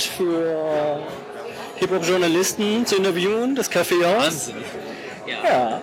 [0.00, 1.00] Ort für
[1.76, 4.24] Hip-Hop-Journalisten zu interviewen, das Kaffeehaus.
[4.24, 4.56] Wahnsinn.
[5.26, 5.44] Ja.
[5.44, 5.82] Ja.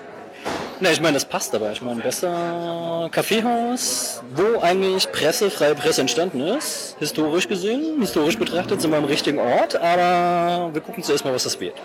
[0.79, 1.71] Ne, ich meine, das passt aber.
[1.71, 6.95] Ich meine, besser Kaffeehaus, wo eigentlich Presse, freie Presse entstanden ist.
[6.99, 11.43] Historisch gesehen, historisch betrachtet sind wir am richtigen Ort, aber wir gucken zuerst mal, was
[11.43, 11.75] das wird.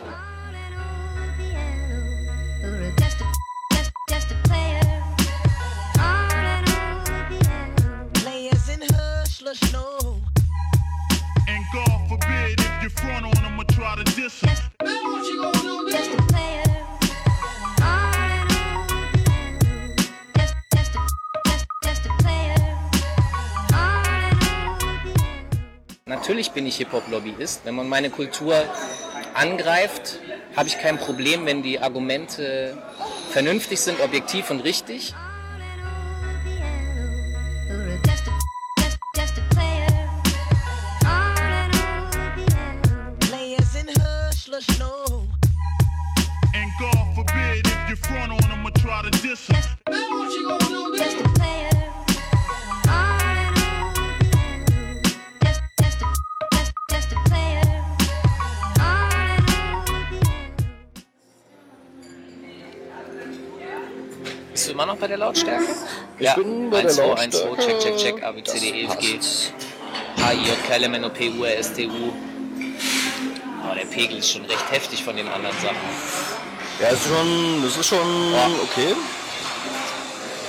[13.83, 14.51] Try to diss him.
[14.81, 15.73] What you gonna do.
[26.07, 27.65] Natürlich bin ich Hip-Hop-Lobbyist.
[27.65, 28.55] Wenn man meine Kultur
[29.35, 30.21] angreift,
[30.55, 32.77] habe ich kein Problem, wenn die Argumente
[33.31, 35.15] vernünftig sind, objektiv und richtig.
[49.33, 49.49] Bist
[64.67, 65.65] du immer noch bei der Lautstärke?
[66.19, 68.83] Ich bin bei 1, der 2, 1, 2, check, check, check, A, B, C, D,
[68.83, 69.19] E, F, G.
[70.19, 72.13] H, I, J, K, L, M, N, O, P, U, R, S, T, U.
[73.65, 75.79] Aber der Pegel ist schon recht heftig von den anderen Sachen.
[76.83, 78.95] Ja, ist schon, das ist schon okay.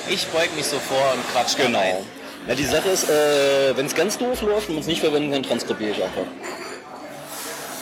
[0.09, 1.71] Ich beug mich so vor und quatsch da rein.
[1.71, 2.03] Genau.
[2.47, 5.31] Ja, die Sache ist, äh, wenn es ganz doof läuft und man es nicht verwenden
[5.31, 6.25] kann, transkribiere ich einfach.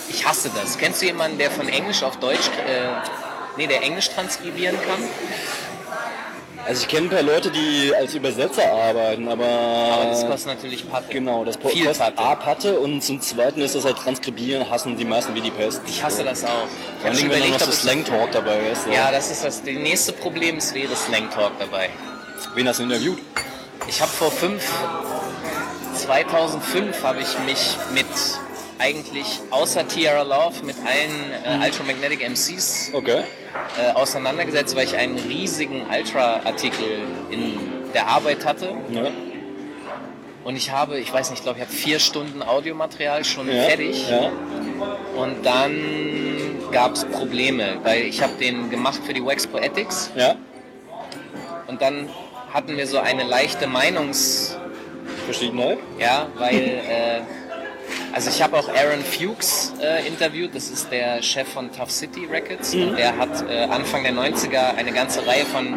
[0.10, 0.78] Ich hasse das.
[0.78, 2.90] Kennst du jemanden, der von Englisch auf Deutsch, äh,
[3.58, 5.04] nee, der Englisch transkribieren kann?
[6.64, 9.46] Also ich kenne ein paar Leute, die als Übersetzer arbeiten, aber...
[9.46, 11.08] Aber das kostet natürlich Patte.
[11.10, 12.20] Genau, das Viel kostet Patte.
[12.20, 15.82] A Patte und zum Zweiten ist das halt Transkribieren, hassen die meisten wie die Pest.
[15.88, 16.50] Ich hasse das auch.
[16.50, 18.84] Ich Vor allem, wenn überlegt, noch so ich Slang Talk dabei ist.
[18.84, 18.92] So.
[18.92, 19.64] Ja, das ist das.
[19.64, 21.90] Das nächste Problem ist, wäre Slang Talk dabei.
[22.56, 23.20] Wen hast du interviewt?
[23.88, 24.64] Ich habe vor fünf,
[25.96, 28.06] 2005 habe ich mich mit
[28.80, 33.24] eigentlich außer Tiara Love mit allen äh, Ultramagnetic MCs Okay.
[33.80, 37.00] äh, auseinandergesetzt, weil ich einen riesigen Ultra-Artikel
[37.30, 37.60] in
[37.94, 38.74] der Arbeit hatte.
[38.92, 39.04] Ja.
[40.44, 43.64] Und ich habe, ich weiß nicht, ich glaube, ich habe vier Stunden Audiomaterial schon Ja.
[43.64, 44.10] fertig.
[44.10, 44.32] Ja.
[45.16, 45.76] Und dann
[46.72, 50.10] gab es Probleme, weil ich habe den gemacht für die Wax Poetics.
[50.16, 50.36] Ja.
[51.68, 52.10] Und dann
[52.54, 54.58] hatten wir so eine leichte Meinungs...
[55.26, 55.78] Verschiedenheit.
[56.00, 56.56] Ja, weil...
[56.56, 57.22] Äh,
[58.14, 62.26] also ich habe auch Aaron Fuchs äh, interviewt, das ist der Chef von Tough City
[62.26, 62.74] Records.
[62.74, 65.76] Und der hat äh, Anfang der 90er eine ganze Reihe von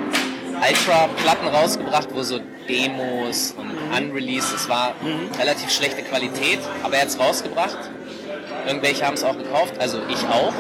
[0.69, 4.95] Ultra-Platten rausgebracht, wo so Demos und Unreleased, es war
[5.39, 7.79] relativ schlechte Qualität, aber er hat es rausgebracht.
[8.67, 10.55] Irgendwelche haben es auch gekauft, also ich auch.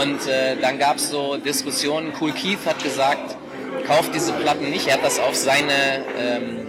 [0.00, 2.12] Und äh, dann gab es so Diskussionen.
[2.18, 3.36] Cool Keith hat gesagt,
[3.86, 4.86] kauft diese Platten nicht.
[4.86, 6.66] Er hat das auf seine, ähm,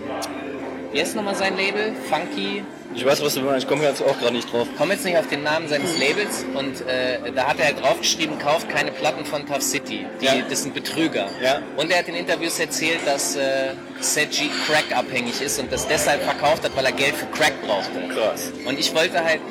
[0.92, 1.94] wie heißt nochmal sein Label?
[2.10, 2.64] Funky.
[2.96, 3.64] Ich weiß, was du meinst.
[3.64, 4.68] Ich komme jetzt auch gerade nicht drauf.
[4.72, 7.82] Ich komme jetzt nicht auf den Namen seines Labels und äh, da hat er halt
[7.82, 10.06] draufgeschrieben, kauft keine Platten von Tough City.
[10.22, 10.36] Die, Ja.
[10.48, 11.28] Das sind Betrüger.
[11.42, 11.62] Ja.
[11.76, 16.22] Und er hat in Interviews erzählt, dass äh, Seji Crack abhängig ist und das deshalb
[16.22, 18.00] verkauft hat, weil er Geld für Crack brauchte.
[18.14, 18.52] Krass.
[18.64, 19.42] Und ich wollte halt,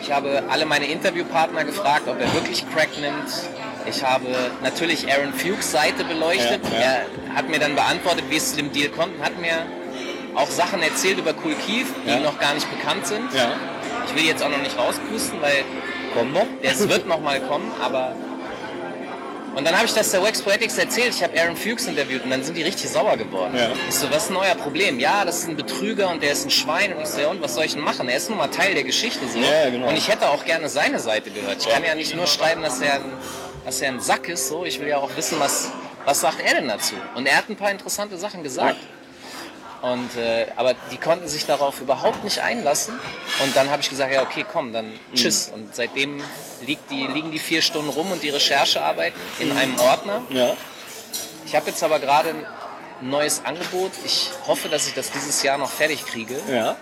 [0.00, 3.28] ich habe alle meine Interviewpartner gefragt, ob er wirklich Crack nimmt.
[3.86, 4.26] Ich habe
[4.62, 6.60] natürlich Aaron Fuchs Seite beleuchtet.
[6.72, 6.86] Ja, ja.
[7.28, 9.66] Er hat mir dann beantwortet, wie es zu dem Deal kommt und hat mir
[10.34, 12.20] auch Sachen erzählt über Cool Keith, die Ja.
[12.20, 13.22] noch gar nicht bekannt sind.
[14.06, 15.64] Ich will jetzt auch noch nicht rauspusten, weil
[16.14, 16.46] Komm noch.
[16.62, 18.14] es wird noch mal kommen, aber...
[19.54, 22.30] Und dann habe ich das der Wax Poetics erzählt, ich habe Aaron Fuchs interviewt und
[22.30, 23.54] dann sind die richtig sauer geworden.
[23.54, 23.68] Ja.
[23.86, 24.98] Ich so, was ist denn euer Problem?
[24.98, 27.42] Ja, das ist ein Betrüger und der ist ein Schwein und ich so, ja und
[27.42, 28.08] was soll ich denn machen?
[28.08, 29.38] Er ist nun mal Teil der Geschichte so.
[29.38, 29.88] Ja, genau.
[29.88, 31.58] Und ich hätte auch gerne seine Seite gehört.
[31.60, 33.12] Ich kann ja nicht nur schreiben, dass er ein,
[33.64, 34.64] dass er ein Sack ist, so.
[34.64, 35.70] Ich will ja auch wissen, was,
[36.04, 36.94] was sagt er denn dazu?
[37.14, 38.78] Und er hat ein paar interessante Sachen gesagt.
[39.82, 42.94] Und, äh, aber die konnten sich darauf überhaupt nicht einlassen.
[43.42, 45.48] Und dann habe ich gesagt, ja okay, komm, dann tschüss.
[45.48, 45.54] Mhm.
[45.54, 46.22] Und seitdem
[46.64, 50.22] liegt die, liegen die vier Stunden rum und die Recherchearbeit in einem Ordner.
[50.30, 50.56] Ja.
[51.44, 53.90] Ich habe jetzt aber gerade ein neues Angebot.
[54.04, 56.40] Ich hoffe, dass ich das dieses Jahr noch fertig kriege.
[56.48, 56.76] Ja.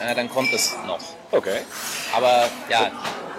[0.00, 1.00] Äh, dann kommt es noch.
[1.30, 1.60] Okay.
[2.14, 2.90] Aber ja,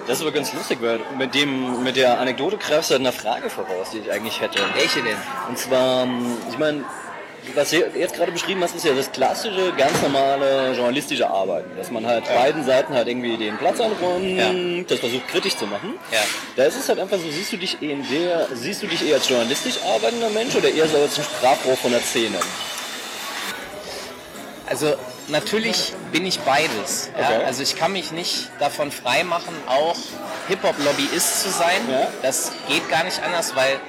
[0.07, 3.12] Das ist aber ganz lustig, weil mit dem, mit der Anekdote greifst du halt eine
[3.12, 4.59] Frage voraus, die ich eigentlich hätte.
[4.75, 5.18] welche denn?
[5.50, 6.86] Und zwar, ähm, ich meine,
[7.56, 11.69] was du jetzt gerade beschrieben hast, ist ja das klassische, ganz normale journalistische Arbeiten.
[11.77, 14.51] Dass man halt beiden Seiten halt irgendwie den Platz einräumt, Ja.
[14.88, 15.94] das versucht kritisch zu machen.
[16.12, 16.19] Ja.
[16.56, 19.06] Da ist es halt einfach so, siehst du dich eher, in der, siehst du dich
[19.07, 22.38] eher als journalistisch arbeitender Mensch oder eher so als ein Sprachrohr von der Szene?
[24.65, 24.95] Also
[25.27, 27.09] natürlich bin ich beides.
[27.18, 27.25] Ja?
[27.29, 27.44] Okay.
[27.45, 29.97] Also ich kann mich nicht davon freimachen, auch
[30.47, 31.81] Hip-Hop-Lobbyist zu sein.
[31.89, 32.07] Ja.
[32.21, 33.79] Das geht gar nicht anders, weil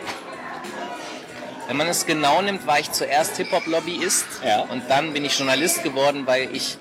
[1.67, 4.61] wenn man es genau nimmt, war ich zuerst Hip-Hop-Lobbyist Ja.
[4.63, 6.79] und dann bin ich Journalist geworden, weil ich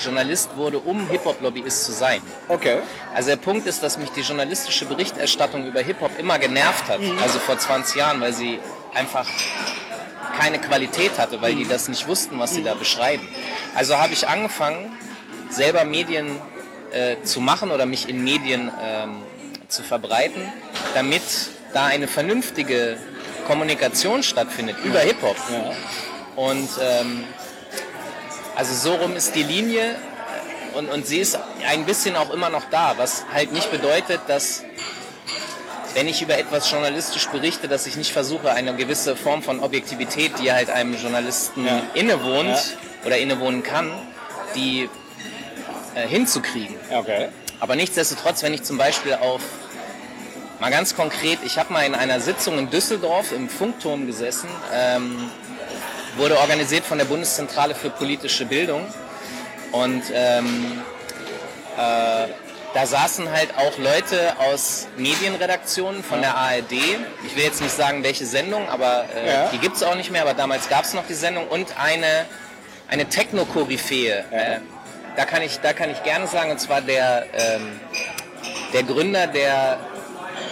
[0.00, 2.22] Journalist wurde, um Hip-Hop-Lobbyist zu sein.
[2.46, 2.78] Okay.
[3.14, 7.00] Also der Punkt ist, dass mich die journalistische Berichterstattung über Hip-Hop immer genervt hat.
[7.20, 8.60] Also vor 20 Jahren, weil sie
[8.94, 9.26] einfach
[10.38, 13.26] keine Qualität hatte, weil die das nicht wussten, was sie da beschreiben.
[13.74, 14.92] Also habe ich angefangen,
[15.50, 16.26] selber Medien
[16.92, 19.22] äh, zu machen oder mich in Medien ähm,
[19.68, 20.42] zu verbreiten,
[20.94, 21.22] damit
[21.74, 22.98] da eine vernünftige
[23.46, 25.36] Kommunikation stattfindet über Hip-Hop.
[25.50, 25.72] Ja.
[26.36, 27.24] Und ähm,
[28.54, 29.96] also so rum ist die Linie
[30.74, 34.62] und, und sie ist ein bisschen auch immer noch da, was halt nicht bedeutet, dass
[35.94, 40.32] wenn ich über etwas journalistisch berichte, dass ich nicht versuche, eine gewisse Form von Objektivität,
[40.40, 41.82] die halt einem Journalisten Ja.
[41.94, 43.06] innewohnt Ja.
[43.06, 43.90] oder innewohnen kann,
[44.54, 44.88] die
[45.94, 46.76] äh, hinzukriegen.
[46.94, 47.28] Okay.
[47.60, 49.40] Aber nichtsdestotrotz, wenn ich zum Beispiel auf,
[50.60, 55.30] mal ganz konkret, ich habe mal in einer Sitzung in Düsseldorf im Funkturm gesessen, ähm,
[56.16, 58.86] wurde organisiert von der Bundeszentrale für politische Bildung
[59.72, 60.82] und ähm,
[61.76, 62.26] äh,
[62.74, 66.72] da saßen halt auch Leute aus Medienredaktionen von der ARD.
[67.26, 69.48] Ich will jetzt nicht sagen, welche Sendung, aber äh, Ja.
[69.52, 72.26] die gibt es auch nicht mehr, aber damals gab es noch die Sendung und eine,
[72.88, 74.24] eine Techno-Koryphäe.
[74.30, 74.58] Äh,
[75.16, 77.80] da, kann ich, da kann ich gerne sagen, und zwar der, ähm,
[78.72, 79.78] der Gründer der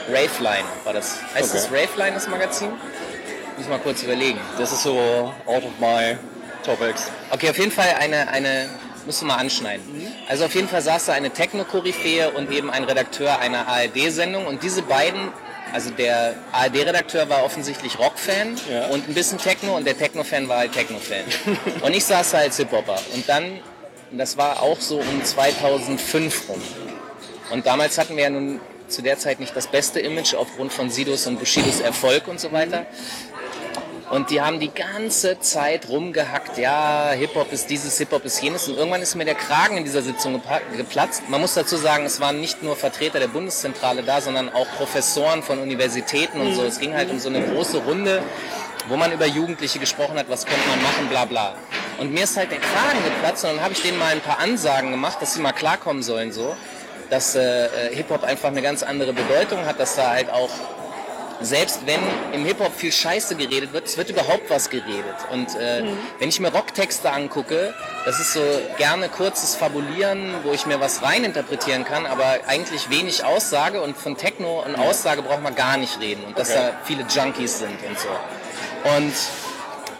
[0.09, 1.19] Raveline war das.
[1.35, 1.63] Heißt Okay.
[1.63, 2.71] das Raveline, das Magazin?
[3.59, 4.39] Muss mal kurz überlegen.
[4.59, 6.17] Das ist so out of my
[6.65, 7.11] topics.
[7.31, 8.69] Okay, auf jeden Fall eine, eine
[9.07, 9.85] musst du mal anschneiden.
[10.29, 14.63] Also auf jeden Fall saß da eine Techno-Koryphäe und eben ein Redakteur einer ARD-Sendung und
[14.63, 15.29] diese beiden,
[15.73, 18.87] also der ARD-Redakteur war offensichtlich Rock-Fan Ja.
[18.89, 21.25] und ein bisschen Techno und der Techno-Fan war halt Techno-Fan.
[21.83, 23.61] und ich saß da als Hip-Hopper und dann,
[24.13, 26.61] das war auch so um 2005 rum.
[27.53, 30.91] Und damals hatten wir ja nun zu der Zeit nicht das beste Image aufgrund von
[30.91, 32.87] Sidos und Bushidos Erfolg und so weiter.
[34.09, 38.69] Und die haben die ganze Zeit rumgehackt, ja, Hip-Hop ist dieses, Hip-Hop ist jenes.
[38.69, 40.41] Und irgendwann ist mir der Kragen in dieser Sitzung
[40.77, 41.25] geplatzt.
[41.29, 45.43] Man muss dazu sagen, es waren nicht nur Vertreter der Bundeszentrale da, sondern auch Professoren
[45.43, 46.63] von Universitäten und so.
[46.63, 48.23] Es ging halt um so eine große Runde,
[48.89, 51.55] wo man über Jugendliche gesprochen hat, was könnte man machen, bla bla.
[51.99, 54.39] Und mir ist halt der Kragen geplatzt und dann habe ich denen mal ein paar
[54.39, 56.55] Ansagen gemacht, dass sie mal klarkommen sollen so.
[57.11, 60.51] Dass äh, äh, Hip-Hop einfach eine ganz andere Bedeutung hat, dass da halt auch
[61.41, 62.01] selbst wenn
[62.33, 65.15] im Hip-Hop viel Scheiße geredet wird, es wird überhaupt was geredet.
[65.31, 65.85] Und äh,
[66.19, 67.75] wenn ich mir Rocktexte angucke,
[68.05, 68.41] das ist so
[68.79, 74.17] gerne kurzes Fabulieren, wo ich mir was reininterpretieren kann, aber eigentlich wenig Aussage und von
[74.17, 76.71] Techno und Aussage braucht man gar nicht reden und dass Okay.
[76.71, 78.09] da viele Junkies sind und so.
[78.97, 79.13] Und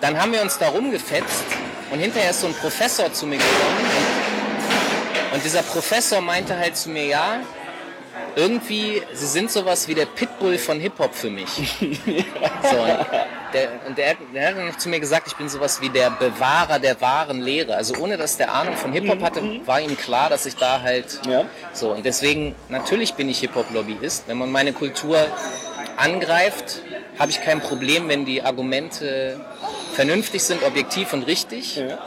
[0.01, 1.45] dann haben wir uns da rumgefetzt
[1.91, 3.87] und hinterher ist so ein Professor zu mir gekommen
[5.31, 7.41] und, und dieser Professor meinte halt zu mir, ja,
[8.37, 11.49] irgendwie, sie sind sowas wie der Pitbull von Hip-Hop für mich.
[11.81, 13.07] so, und
[13.55, 16.11] der, und der, der hat dann noch zu mir gesagt, ich bin sowas wie der
[16.11, 17.75] Bewahrer der wahren Lehre.
[17.75, 21.21] Also ohne dass der Ahnung von Hip-Hop hatte, war ihm klar, dass ich da halt
[21.27, 21.47] Ja.
[21.73, 21.93] so.
[21.93, 24.25] Und deswegen, natürlich bin ich Hip-Hop-Lobbyist.
[24.27, 25.19] Wenn man meine Kultur
[25.97, 26.83] angreift,
[27.19, 29.41] habe ich kein Problem, wenn die Argumente
[29.95, 31.77] vernünftig sind, objektiv und richtig.
[31.77, 31.99] Ja.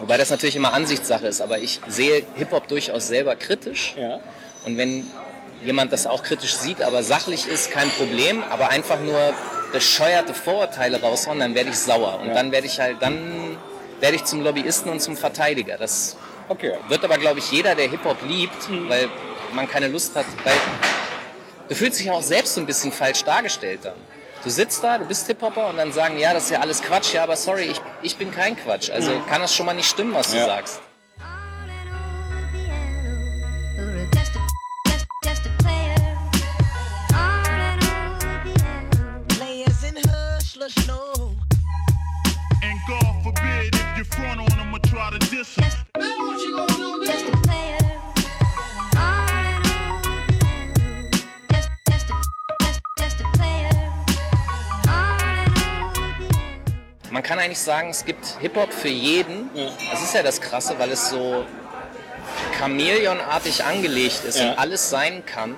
[0.00, 3.94] Wobei das natürlich immer Ansichtssache ist, aber ich sehe Hip-Hop durchaus selber kritisch.
[3.96, 4.20] Ja.
[4.66, 5.06] Und wenn
[5.64, 9.32] jemand das auch kritisch sieht, aber sachlich ist, kein Problem, aber einfach nur
[9.72, 12.20] bescheuerte Vorurteile raushauen, dann werde ich sauer.
[12.20, 12.34] Und Ja.
[12.34, 13.56] dann werde ich halt, dann
[14.00, 15.78] werde ich zum Lobbyisten und zum Verteidiger.
[15.78, 16.16] Das
[16.48, 16.74] Okay.
[16.88, 19.08] wird aber, glaube ich, jeder, der Hip-Hop liebt, weil
[19.54, 20.54] man keine Lust hat, weil
[21.68, 23.94] du fühlst dich auch selbst so ein bisschen falsch dargestellt dann.
[24.44, 27.14] Du sitzt da, du bist Hip-Hopper und dann sagen, ja, das ist ja alles Quatsch,
[27.14, 28.90] ja, aber sorry, ich, ich bin kein Quatsch.
[28.90, 30.46] Also kann das schon mal nicht stimmen, was du Ja.
[30.46, 30.80] sagst.
[40.62, 41.34] Lush, no.
[42.62, 45.64] And God forbid if you front on them or try to diss them.
[47.04, 47.78] Just a player.
[48.96, 51.10] On and on the piano.
[51.50, 52.14] Just, just a,
[52.64, 53.70] just, just a player.
[54.86, 57.10] On and on the piano.
[57.10, 59.50] Man kann eigentlich sagen, es gibt Hip-Hop für jeden.
[59.90, 61.44] Das ist ja das Krasse, weil es so
[62.58, 64.52] chamäleonartig angelegt ist Ja.
[64.52, 65.56] und alles sein kann.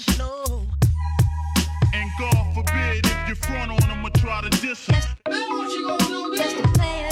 [0.00, 0.66] Slush, no.
[1.92, 4.96] And God forbid if you front on them or try to diss them.
[5.28, 7.08] Now what you gonna do just, a, player.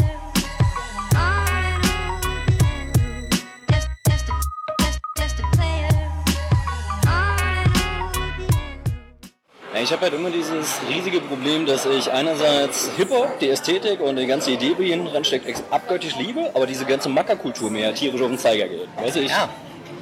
[9.75, 14.17] Ja, ich habe halt immer dieses riesige Problem, dass ich einerseits Hip-Hop, die Ästhetik und
[14.17, 17.95] die ganze Idee, wie hinten dran steckt, ex- abgöttisch liebe, aber diese ganze Mackerkultur mir
[17.95, 18.89] tierisch auf den Zeiger geht.
[18.97, 19.49] Weißt du, ich Ja.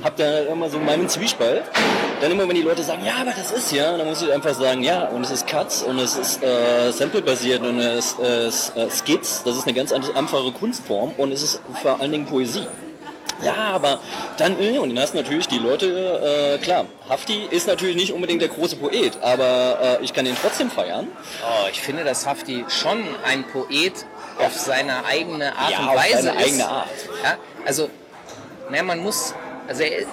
[0.03, 1.65] Hab da immer so meinen Zwiespalt.
[2.21, 4.55] Dann immer, wenn die Leute sagen, ja, aber das ist ja, dann muss ich einfach
[4.55, 8.91] sagen, ja, und es ist Cuts und es ist äh, Sample-basiert und es ist äh,
[8.91, 12.67] Skits, das ist eine ganz einfache Kunstform und es ist vor allen Dingen Poesie.
[13.41, 14.01] Ja, aber
[14.37, 18.13] dann, äh, und dann hast du natürlich die Leute, äh, klar, Hafti ist natürlich nicht
[18.13, 21.07] unbedingt der große Poet, aber äh, ich kann ihn trotzdem feiern.
[21.45, 23.93] Oh, ich finde, dass Hafti schon ein Poet
[24.45, 26.47] auf seine eigene Art Ja, und auf Weise seine ist.
[26.47, 26.89] eigene Art.
[27.23, 27.89] Ja, also,
[28.71, 29.35] naja, man muss,
[29.69, 30.07] also er,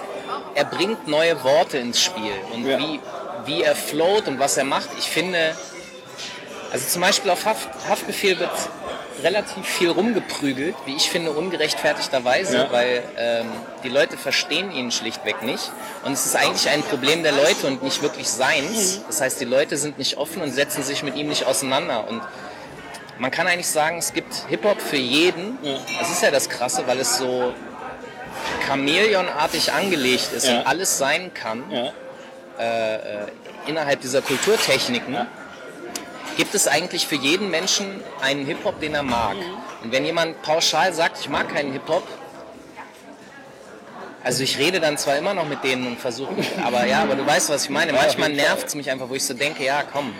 [0.54, 2.78] er bringt neue Worte ins Spiel und Ja.
[2.78, 3.00] wie,
[3.46, 4.88] wie er float und was er macht.
[4.98, 5.56] Ich finde,
[6.72, 8.50] also zum Beispiel auf Haft, Haftbefehl wird
[9.22, 12.72] relativ viel rumgeprügelt, wie ich finde, ungerechtfertigterweise, Ja.
[12.72, 13.46] weil ähm,
[13.82, 15.70] die Leute verstehen ihn schlichtweg nicht.
[16.04, 19.00] Und es ist eigentlich ein Problem der Leute und nicht wirklich seins.
[19.06, 22.06] Das heißt, die Leute sind nicht offen und setzen sich mit ihm nicht auseinander.
[22.08, 22.20] Und
[23.18, 25.56] man kann eigentlich sagen, es gibt Hip-Hop für jeden.
[25.98, 27.54] Das ist ja das Krasse, weil es so
[28.66, 30.58] chameleonartig angelegt ist Ja.
[30.60, 31.92] und alles sein kann Ja.
[33.66, 35.26] innerhalb dieser Kulturtechniken,
[36.36, 39.36] gibt es eigentlich für jeden Menschen einen Hip-Hop, den er mag.
[39.82, 42.06] Und wenn jemand pauschal sagt, ich mag keinen Hip-Hop,
[44.24, 47.24] also ich rede dann zwar immer noch mit denen und versuche, aber ja, aber du
[47.26, 47.92] weißt, was ich meine.
[47.92, 50.12] Manchmal nervt es mich einfach, wo ich so denke, ja, komm,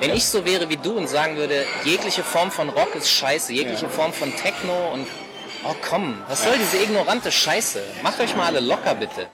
[0.00, 3.52] wenn ich so wäre wie du und sagen würde, jegliche Form von Rock ist scheiße,
[3.52, 5.06] jegliche Form von Techno und
[5.64, 7.82] oh komm, was soll diese ignorante Scheiße?
[8.02, 9.28] Macht euch mal alle locker bitte.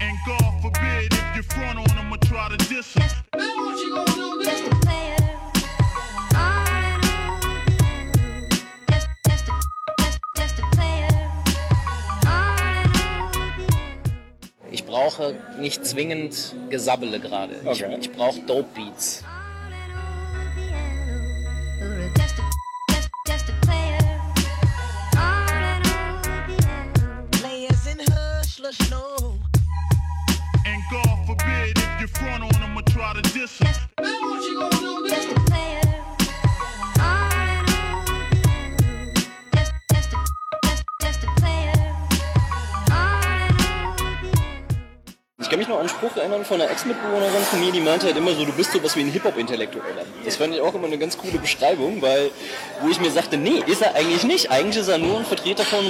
[0.00, 2.96] And God forbid if you front on them or try to diss.
[15.16, 17.54] Brauche nicht zwingend Gesabbele gerade.
[17.62, 17.98] Ich, Okay.
[18.00, 19.22] ich brauche Dope Beats.
[30.64, 33.72] And God forbid if you front on them or try to diss them.
[34.00, 35.51] Now what you gonna do
[45.52, 48.16] kann mich noch an einen Spruch erinnern von einer Ex-Mitbewohnerin von mir, die meinte halt
[48.16, 50.04] immer so, du bist sowas wie ein Hip-Hop-Intellektueller.
[50.24, 52.30] Das fand ich auch immer eine ganz coole Beschreibung, weil,
[52.80, 54.50] wo ich mir sagte, nee, ist er eigentlich nicht.
[54.50, 55.84] Eigentlich ist er nur ein Vertreter von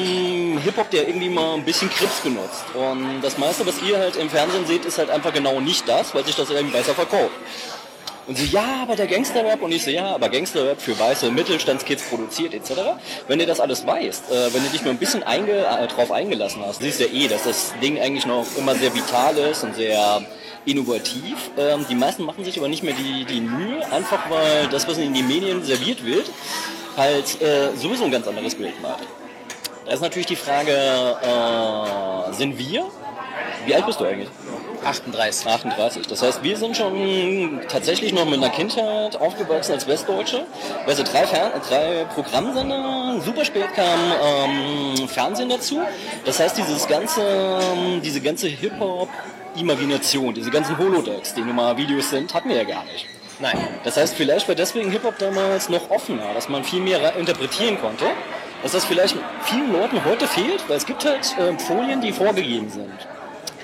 [0.64, 2.64] Hip-Hop, der irgendwie mal ein bisschen Krips benutzt.
[2.74, 6.12] Und das meiste, was ihr halt im Fernsehen seht, ist halt einfach genau nicht das,
[6.12, 7.30] weil sich das irgendwie besser verkauft.
[8.26, 9.62] Und sie, ja, aber der Gangsterrap.
[9.62, 12.72] Und ich so, ja, aber Gangsterrap für weiße Mittelstandskids produziert etc.
[13.26, 16.12] Wenn du das alles weißt, äh, wenn du dich mal ein bisschen einge äh, drauf
[16.12, 19.64] eingelassen hast, siehst du ja eh, dass das Ding eigentlich noch immer sehr vital ist
[19.64, 20.22] und sehr
[20.64, 21.50] innovativ.
[21.58, 24.98] Ähm, die meisten machen sich aber nicht mehr die, die Mühe, einfach weil das, was
[24.98, 26.30] in den Medien serviert wird,
[26.96, 29.02] halt äh, sowieso ein ganz anderes Bild macht.
[29.84, 32.86] Da ist natürlich die Frage, äh, sind wir?
[33.66, 34.28] Wie alt bist du eigentlich?
[34.84, 35.46] 38.
[35.46, 36.06] 38.
[36.06, 40.44] Das heißt, wir sind schon tatsächlich noch mit einer Kindheit aufgewachsen als Westdeutsche.
[40.86, 43.98] Weißt du, drei, Fer drei Programmsender, super spät kam
[44.98, 45.80] ähm, Fernsehen dazu.
[46.24, 52.10] Das heißt, dieses ganze, ähm, diese ganze Hip-Hop-Imagination, diese ganzen Holodecks, die nun mal Videos
[52.10, 53.06] sind, hatten wir ja gar nicht.
[53.40, 53.58] Nein.
[53.84, 57.80] Das heißt, vielleicht war deswegen Hip-Hop damals noch offener, dass man viel mehr re- interpretieren
[57.80, 58.04] konnte.
[58.62, 62.70] Dass das vielleicht vielen Leuten heute fehlt, weil es gibt halt äh, Folien, die vorgegeben
[62.70, 62.92] sind.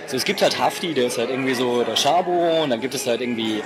[0.09, 2.95] So, es gibt halt Hafti, der ist halt irgendwie so der Schabo und dann gibt
[2.95, 3.63] es halt irgendwie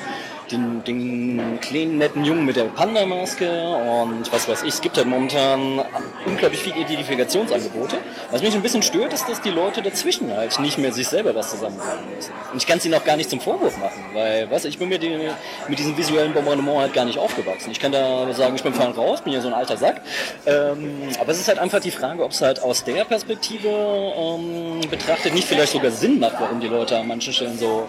[0.50, 4.74] den, den kleinen netten Jungen mit der Panda-Maske und was weiß ich.
[4.74, 5.82] Es gibt halt momentan
[6.26, 7.96] unglaublich viele Identifikationsangebote.
[8.30, 11.34] Was mich ein bisschen stört, ist, dass die Leute dazwischen halt nicht mehr sich selber
[11.34, 12.32] was zusammenbauen müssen.
[12.52, 14.78] Und ich kann es ihnen auch gar nicht zum Vorwurf machen, weil, weißt du, ich
[14.78, 15.20] bin mit, den,
[15.68, 17.70] mit diesem visuellen Bombardement halt gar nicht aufgewachsen.
[17.70, 20.00] Ich kann da sagen, ich bin fein raus, bin ja so ein alter Sack.
[20.46, 24.80] Ähm, aber es ist halt einfach die Frage, ob es halt aus der Perspektive ähm,
[24.90, 27.88] betrachtet nicht vielleicht sogar Sinn macht, warum die Leute an manchen Stellen so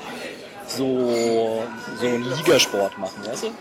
[0.67, 1.63] so,
[1.99, 3.51] so einen Ligasport machen, weißt du?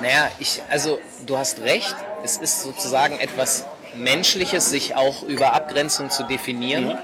[0.00, 3.64] Naja, ich, also du hast recht, es ist sozusagen etwas
[3.94, 6.86] Menschliches, sich auch über Abgrenzung zu definieren.
[6.86, 6.98] Mhm.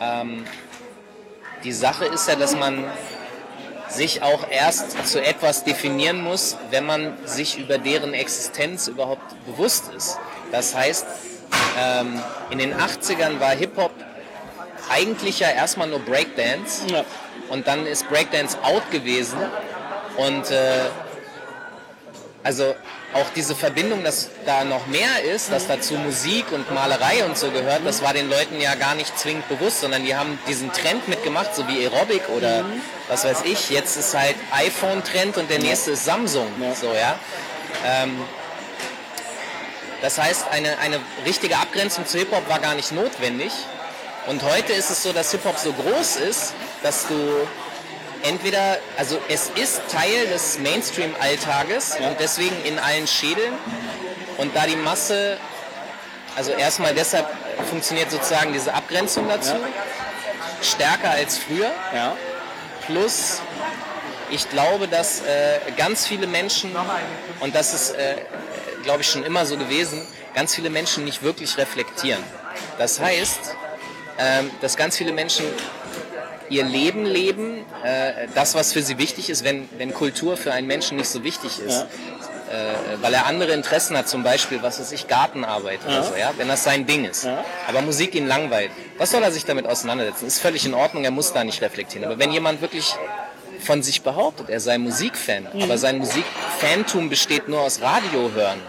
[0.00, 0.44] Ähm,
[1.62, 2.84] die Sache ist ja, dass man
[3.88, 9.92] sich auch erst zu etwas definieren muss, wenn man sich über deren Existenz überhaupt bewusst
[9.96, 10.18] ist.
[10.50, 11.06] Das heißt,
[11.78, 13.92] ähm, in den 80ern war Hip-Hop
[14.90, 17.04] eigentlich ja erstmal nur Breakdance Ja.
[17.48, 19.38] Und dann ist Breakdance out gewesen
[20.16, 20.80] und äh,
[22.42, 22.74] also
[23.14, 27.50] auch diese Verbindung, dass da noch mehr ist, dass dazu Musik und Malerei und so
[27.50, 31.08] gehört, das war den Leuten ja gar nicht zwingend bewusst, sondern die haben diesen Trend
[31.08, 32.64] mitgemacht, so wie Aerobic oder
[33.08, 33.70] was weiß ich.
[33.70, 36.48] Jetzt ist halt iPhone-Trend und der nächste ist Samsung.
[36.78, 37.16] So, ja.
[37.86, 38.20] Ähm,
[40.02, 43.52] das heißt, eine, eine richtige Abgrenzung zu Hip-Hop war gar nicht notwendig.
[44.26, 46.52] Und heute ist es so, dass Hip-Hop so groß ist,
[46.84, 47.14] dass du
[48.22, 53.54] entweder, also es ist Teil des Mainstream-Alltages und deswegen in allen Schädeln.
[54.36, 55.38] Und da die Masse,
[56.36, 57.26] also erstmal deshalb
[57.70, 59.54] funktioniert sozusagen diese Abgrenzung dazu,
[60.60, 61.70] stärker als früher.
[61.94, 62.16] Ja.
[62.84, 63.40] Plus,
[64.30, 66.76] ich glaube, dass äh, ganz viele Menschen,
[67.40, 68.16] und das ist, äh,
[68.82, 72.22] glaube ich, schon immer so gewesen, ganz viele Menschen nicht wirklich reflektieren.
[72.76, 73.56] Das heißt,
[74.18, 75.46] ähm, dass ganz viele Menschen
[76.56, 80.66] ihr Leben leben, äh, das, was für sie wichtig ist, wenn, wenn Kultur für einen
[80.66, 81.86] Menschen nicht so wichtig ist.
[82.50, 86.32] Äh, weil er andere Interessen hat, zum Beispiel, was weiß ich, Gartenarbeit oder so, ja,
[86.36, 87.26] wenn das sein Ding ist.
[87.66, 88.70] Aber Musik ihn langweilt.
[88.98, 90.26] Was soll er sich damit auseinandersetzen?
[90.26, 92.04] Ist völlig in Ordnung, er muss da nicht reflektieren.
[92.04, 92.94] Aber wenn jemand wirklich
[93.60, 98.60] von sich behauptet, er sei Musikfan, aber sein Musikfantum besteht nur aus Radiohören.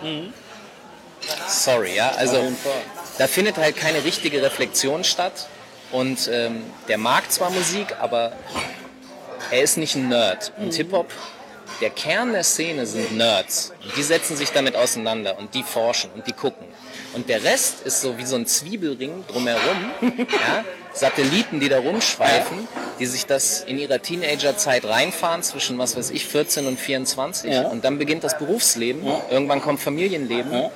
[1.47, 2.51] Sorry, ja, also
[3.17, 5.47] da findet halt keine richtige Reflexion statt.
[5.95, 8.33] Und ähm, der mag zwar Musik, aber
[9.49, 10.51] er ist nicht ein Nerd.
[10.57, 11.09] Und Hip-Hop,
[11.79, 13.71] der Kern der Szene sind Nerds.
[13.81, 16.67] Und die setzen sich damit auseinander und die forschen und die gucken.
[17.13, 19.91] Und der Rest ist so wie so ein Zwiebelring drumherum.
[20.17, 20.65] ja?
[20.91, 22.67] Satelliten, die da rumschweifen,
[22.99, 27.51] die sich das in ihrer Teenagerzeit reinfahren zwischen, was weiß ich, 14 und 24.
[27.51, 27.67] Ja.
[27.67, 29.01] Und dann beginnt das Berufsleben.
[29.29, 30.69] Irgendwann kommt Familienleben.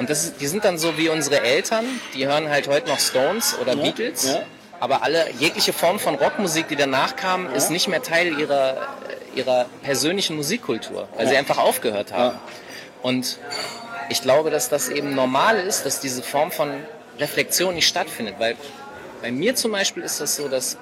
[0.00, 1.84] Und das die sind dann so wie unsere Eltern,
[2.14, 4.24] die hören halt heute noch Stones oder Beatles.
[4.26, 4.42] ja.
[4.80, 8.78] Aber alle, jegliche Form von Rockmusik, die danach kam, ist nicht mehr Teil ihrer,
[9.34, 12.38] ihrer persönlichen Musikkultur, weil sie einfach aufgehört haben.
[13.02, 13.38] Und
[14.08, 16.70] ich glaube, dass das eben normal ist, dass diese Form von
[17.18, 18.56] Reflexion nicht stattfindet, weil
[19.20, 20.78] bei mir zum Beispiel ist das so, dass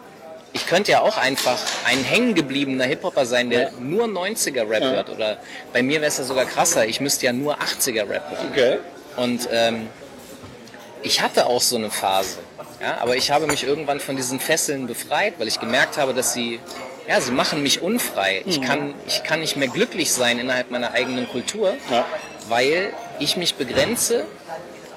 [0.53, 5.11] ich könnte ja auch einfach ein hängengebliebener Hip-Hopper sein, der nur 90er-Rap hört.
[5.11, 5.39] Oder
[5.73, 8.47] bei mir wäre es ja sogar krasser, ich müsste ja nur 80er-Rap hören.
[8.53, 8.79] Okay.
[9.19, 9.89] Und ähm,
[11.03, 12.39] ich hatte auch so eine Phase.
[12.81, 16.33] Ja, aber ich habe mich irgendwann von diesen Fesseln befreit, weil ich gemerkt habe, dass
[16.33, 16.61] sie,
[17.09, 18.43] ja, sie machen mich unfrei.
[18.47, 22.05] Ich, kann, ich kann nicht mehr glücklich sein innerhalb meiner eigenen Kultur, Ja.
[22.49, 24.27] weil ich mich begrenze,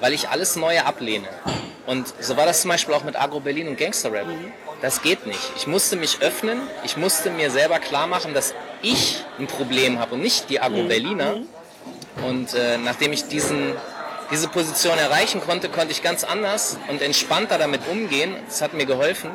[0.00, 1.26] weil ich alles Neue ablehne.
[1.86, 4.26] Und so war das zum Beispiel auch mit Agro Berlin und Gangster Rap.
[4.80, 5.40] Das geht nicht.
[5.56, 10.14] Ich musste mich öffnen, ich musste mir selber klar machen, dass ich ein Problem habe
[10.14, 11.38] und nicht die Agro Berliner.
[12.28, 13.72] Und äh, nachdem ich diesen,
[14.32, 18.34] diese Position erreichen konnte, konnte ich ganz anders und entspannter damit umgehen.
[18.48, 19.30] Das hat mir geholfen.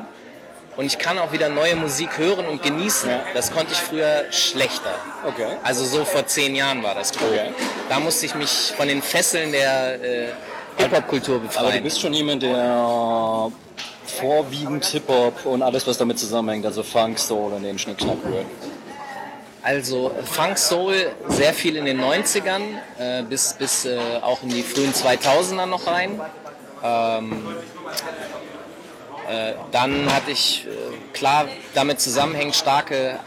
[0.75, 3.09] Und ich kann auch wieder neue Musik hören und genießen.
[3.33, 4.93] Das konnte ich früher schlechter.
[5.25, 5.47] Okay.
[5.63, 7.29] Also so vor zehn Jahren war das grob.
[7.31, 7.49] Okay.
[7.89, 10.27] Da musste ich mich von den Fesseln der äh,
[10.77, 11.83] Hip-Hop-Kultur Aber du befreien.
[11.83, 13.51] bist schon jemand, der
[14.05, 18.45] vorwiegend Hip-Hop und alles, was damit zusammenhängt, also Funk, Soul und den Schnickschnack hört.
[19.67, 22.61] Also Funk Soul sehr viel in den 90ern
[22.97, 26.21] äh, bis, bis äh, auch in die frühen 2000er noch rein.
[26.81, 27.45] Ähm,
[29.27, 30.71] äh, dann hatte ich äh,
[31.11, 33.19] klar damit zusammenhängend starke,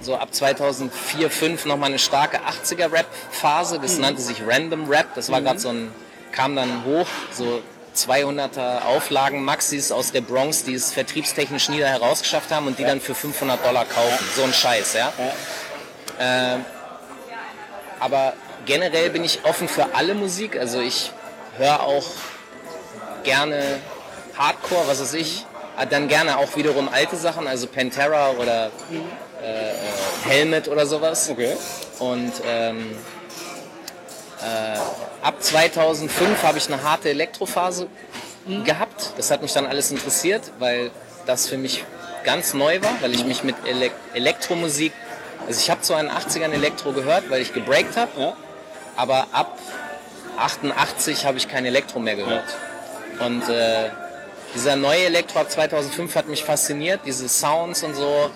[0.00, 3.80] so ab 2004, 2005 nochmal eine starke 80er Rap-Phase.
[3.80, 5.08] Das nannte sich Random Rap.
[5.16, 5.90] Das war gerade so ein,
[6.30, 7.62] kam dann hoch, so
[7.96, 12.84] 200er Auflagen Maxis aus der Bronx, die es vertriebstechnisch nie da herausgeschafft haben und die
[12.84, 14.24] dann für 500 Dollar kaufen.
[14.36, 15.12] So ein Scheiß, ja.
[16.18, 16.64] Ähm,
[18.00, 18.34] aber
[18.66, 20.58] generell bin ich offen für alle Musik.
[20.58, 21.12] Also ich
[21.56, 22.06] höre auch
[23.22, 23.80] gerne
[24.36, 25.46] Hardcore, was weiß ich.
[25.76, 28.66] Ah, Dann gerne auch wiederum alte Sachen, also Pantera oder
[29.42, 29.74] äh, äh,
[30.28, 31.28] Helmet oder sowas.
[31.30, 31.56] Okay.
[31.98, 32.96] Und ähm,
[34.40, 34.78] äh,
[35.22, 37.88] ab 2005 habe ich eine harte Elektrophase
[38.64, 39.12] gehabt.
[39.16, 40.90] Das hat mich dann alles interessiert, weil
[41.26, 41.84] das für mich
[42.24, 44.92] ganz neu war, weil ich mich mit Elek Elektromusik,
[45.46, 48.32] also ich habe zwar in den 80ern Elektro gehört, weil ich gebreakt habe, Ja.
[48.96, 49.58] aber ab
[50.38, 52.44] 88 habe ich kein Elektro mehr gehört.
[53.20, 53.90] Und äh,
[54.54, 58.30] dieser neue Elektro ab 2005 hat mich fasziniert, diese Sounds und so.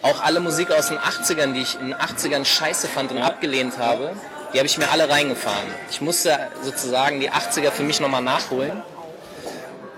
[0.00, 3.78] Auch alle Musik aus den 80ern, die ich in den 80ern scheiße fand und abgelehnt
[3.78, 4.12] habe,
[4.52, 5.66] die habe ich mir alle reingefahren.
[5.90, 8.82] Ich musste sozusagen die 80er für mich nochmal nachholen.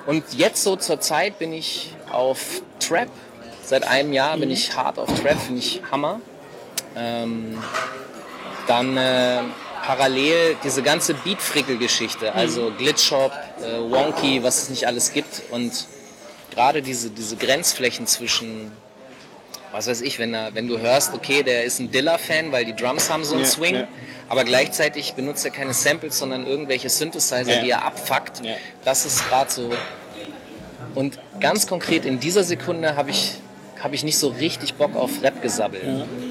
[0.07, 3.09] Und jetzt so zur Zeit bin ich auf Trap
[3.71, 6.21] Seit einem Jahr bin ich hart auf Trap, finde ich Hammer.
[6.97, 7.57] Ähm,
[8.67, 9.43] dann äh,
[9.87, 13.31] parallel diese ganze Beatfrickel-Geschichte, also Glitchhop,
[13.63, 15.87] äh, Wonky, was es nicht alles gibt und
[16.53, 18.73] gerade diese, diese Grenzflächen zwischen,
[19.71, 22.75] was weiß ich, wenn, er, wenn du hörst, okay, der ist ein Dilla-Fan, weil die
[22.75, 23.89] Drums haben so einen Ja, Swing, ja.
[24.29, 27.63] aber gleichzeitig benutzt er keine Samples, sondern irgendwelche Synthesizer, Ja.
[27.63, 28.43] die er abfuckt.
[28.85, 29.71] Das ist gerade so.
[30.97, 33.35] Und ganz konkret in dieser Sekunde habe ich,
[33.83, 35.81] hab ich nicht so richtig Bock auf Rap-Gesabbel.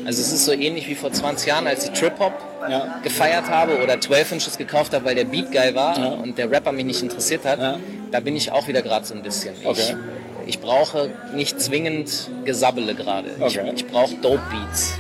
[0.06, 2.34] Also es ist so ähnlich wie vor 20 Jahren, als ich Trip-Hop
[2.70, 3.00] Ja.
[3.04, 6.08] gefeiert habe oder 12 Inches gekauft habe, weil der Beat geil war Ja.
[6.10, 7.60] und der Rapper mich nicht interessiert hat.
[7.60, 7.80] Ja.
[8.12, 9.56] Da bin ich auch wieder gerade so ein bisschen.
[9.64, 9.96] Okay.
[10.46, 13.30] Ich, ich brauche nicht zwingend Gesabbele gerade.
[13.40, 13.72] Okay.
[13.74, 14.94] Ich, ich brauche Dope Beats.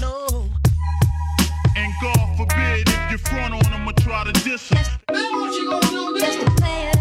[0.00, 0.39] No.
[1.82, 4.84] And God forbid if you front on them or try to diss them.
[5.08, 6.92] Now what you gonna do Just a player.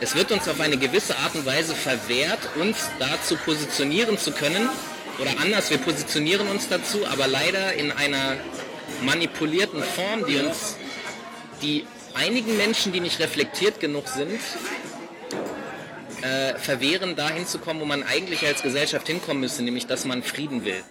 [0.00, 4.68] Es wird uns auf eine gewisse Art und Weise verwehrt, uns dazu positionieren zu können.
[5.20, 8.36] Oder anders, wir positionieren uns dazu, aber leider in einer
[9.02, 10.76] manipulierten Form, die uns,
[11.62, 14.40] die einigen Menschen, die nicht reflektiert genug sind,
[16.22, 20.22] äh, verwehren, dahin zu kommen, wo man eigentlich als Gesellschaft hinkommen müsste, nämlich dass man
[20.22, 20.82] Frieden will.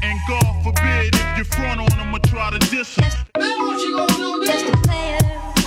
[0.00, 3.10] And God forbid if you front on them or try to diss them.
[3.36, 5.57] Now what you gonna do Just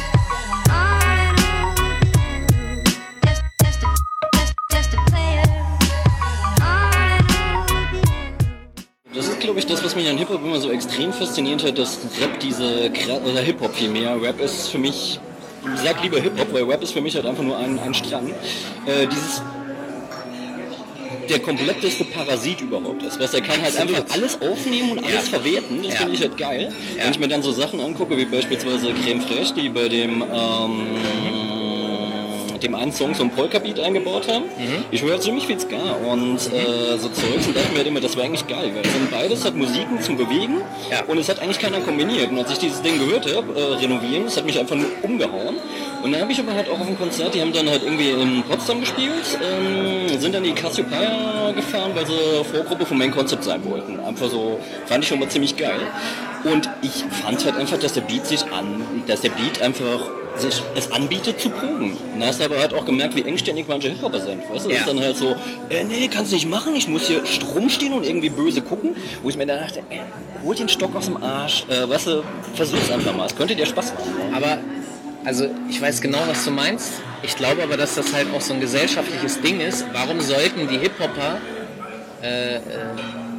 [9.42, 12.92] glaube ich, das, was mich an Hip-Hop immer so extrem fasziniert hat, dass Rap diese,
[13.30, 15.20] oder Hip-Hop vielmehr, Rap ist für mich,
[15.76, 18.30] ich sag lieber Hip-Hop, weil Rap ist für mich halt einfach nur ein, ein Strang.
[18.86, 19.42] Äh, dieses,
[21.30, 25.40] der kompletteste Parasit überhaupt ist, was er kann halt einfach alles aufnehmen und alles Ja.
[25.40, 26.00] verwerten, das Ja.
[26.00, 26.74] finde ich halt geil.
[26.98, 27.04] Ja.
[27.06, 30.98] Wenn ich mir dann so Sachen angucke, wie beispielsweise Creme Fraiche, die bei dem, ähm,
[32.64, 34.46] dem einen Song so ein Polka-Beat eingebaut haben.
[34.46, 34.86] Mhm.
[34.92, 35.76] Ich höre ziemlich viel Ska
[36.10, 38.92] und äh, so Zeugs und dachte mir halt immer, das wäre eigentlich geil, weil es
[38.94, 41.04] sind beides hat Musiken zum Bewegen Ja.
[41.08, 42.30] und es hat eigentlich keiner kombiniert.
[42.32, 45.56] Und als ich dieses Ding gehört habe, äh, renovieren, das hat mich einfach nur umgehauen.
[46.04, 48.10] Und dann habe ich aber halt auch auf dem Konzert, die haben dann halt irgendwie
[48.10, 52.14] in Potsdam gespielt, ähm, sind dann die Cassiopeia gefahren, weil sie
[52.52, 54.00] Vorgruppe vom Main Concept sein wollten.
[54.00, 55.80] Einfach so, fand ich schon mal ziemlich geil.
[56.44, 60.00] Und ich fand halt einfach, dass der Beat sich an, dass der Beat einfach
[60.38, 61.98] sich es anbietet zu proben.
[62.14, 64.42] Und da hast aber halt auch gemerkt, wie engständig manche Hip-Hopper sind.
[64.50, 64.80] Weißt du, das Ja.
[64.80, 65.36] ist dann halt so,
[65.70, 68.96] äh, nee, kannst du nicht machen, ich muss hier stumm stehen und irgendwie böse gucken.
[69.22, 70.00] Wo ich mir dann dachte, äh,
[70.44, 72.24] hol den Stock aus dem Arsch, äh, weißt du,
[72.56, 74.34] versuch's einfach mal, es könnte dir Spaß machen.
[74.36, 74.58] Aber,
[75.26, 76.94] also ich weiß genau, was du meinst.
[77.24, 79.86] Ich glaube aber, dass das halt auch so ein gesellschaftliches Ding ist.
[79.94, 81.38] Warum sollten die Hip-Hopper,
[82.24, 82.60] äh, äh,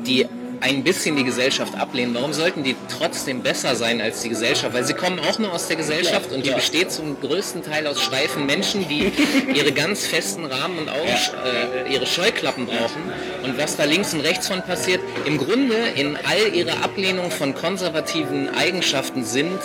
[0.07, 0.27] die
[0.63, 4.75] ein bisschen die Gesellschaft ablehnen, warum sollten die trotzdem besser sein als die Gesellschaft?
[4.75, 6.57] Weil sie kommen auch nur aus der Gesellschaft Ja, und die ja.
[6.57, 9.13] besteht zum größten Teil aus steifen Menschen, die
[9.55, 13.03] ihre ganz festen Rahmen und Augen, äh, ihre Scheuklappen brauchen.
[13.43, 17.55] Und was da links und rechts von passiert, im Grunde in all ihrer Ablehnung von
[17.55, 19.61] konservativen Eigenschaften sind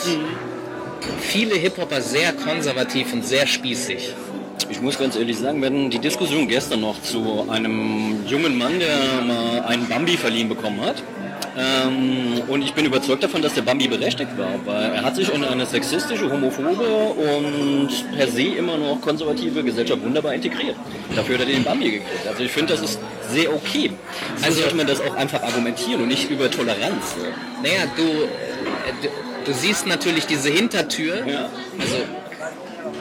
[1.19, 4.13] viele Hip-Hopper sehr konservativ und sehr spießig.
[4.69, 8.79] Ich muss ganz ehrlich sagen, wir hatten die Diskussion gestern noch zu einem jungen Mann,
[8.79, 11.01] der mal einen Bambi verliehen bekommen hat.
[11.59, 15.33] Ähm, und ich bin überzeugt davon, dass der Bambi berechtigt war, weil er hat sich
[15.33, 20.75] in eine sexistische, homophobe und per se immer noch konservative Gesellschaft wunderbar integriert.
[21.15, 22.27] Dafür hat er den Bambi gekriegt.
[22.27, 22.99] Also ich finde, das ist
[23.31, 23.89] sehr okay.
[24.35, 27.15] Also Also- sollte man das auch einfach argumentieren und nicht über Toleranz.
[27.63, 28.27] Naja, du, äh,
[29.01, 31.25] du, du siehst natürlich diese Hintertür.
[31.25, 31.49] Ja.
[31.79, 31.95] Also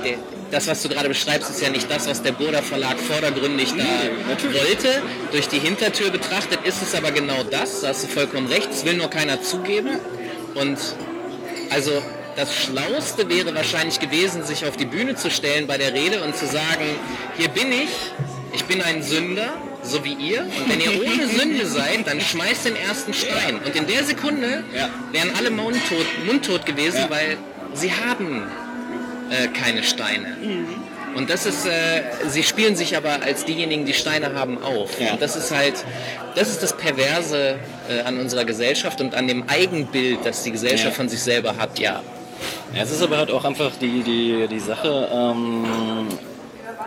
[0.02, 0.14] der,
[0.50, 3.85] das, was du gerade beschreibst, ist ja nicht das, was der Burda Verlag vordergründig da
[4.28, 4.61] natürlich.
[4.61, 5.02] wollte.
[5.32, 8.85] Durch die Hintertür betrachtet ist es aber genau das, da hast du vollkommen recht, es
[8.85, 9.98] will nur keiner zugeben.
[10.54, 10.78] Und
[11.70, 11.90] also
[12.37, 16.37] das Schlauste wäre wahrscheinlich gewesen, sich auf die Bühne zu stellen bei der Rede und
[16.37, 16.85] zu sagen,
[17.37, 17.88] hier bin ich,
[18.52, 20.42] ich bin ein Sünder, so wie ihr.
[20.42, 23.59] Und wenn ihr ohne Sünde seid, dann schmeißt den ersten Stein.
[23.64, 24.64] Und in der Sekunde
[25.12, 27.11] wären alle mundtot, mundtot gewesen, Ja.
[27.11, 27.37] weil
[27.74, 28.42] sie haben
[29.30, 30.28] äh, keine Steine.
[30.40, 30.66] Mhm.
[31.16, 35.00] Und das ist, äh, sie spielen sich aber als diejenigen, die Steine haben, auf.
[35.00, 35.12] Ja.
[35.14, 35.74] Und das ist halt,
[36.34, 37.56] das ist das Perverse
[37.88, 40.90] äh, an unserer Gesellschaft und an dem Eigenbild, das die Gesellschaft Ja.
[40.90, 42.02] von sich selber hat, ja.
[42.74, 45.64] Ja, es ist aber halt auch einfach die, die, die Sache, ähm,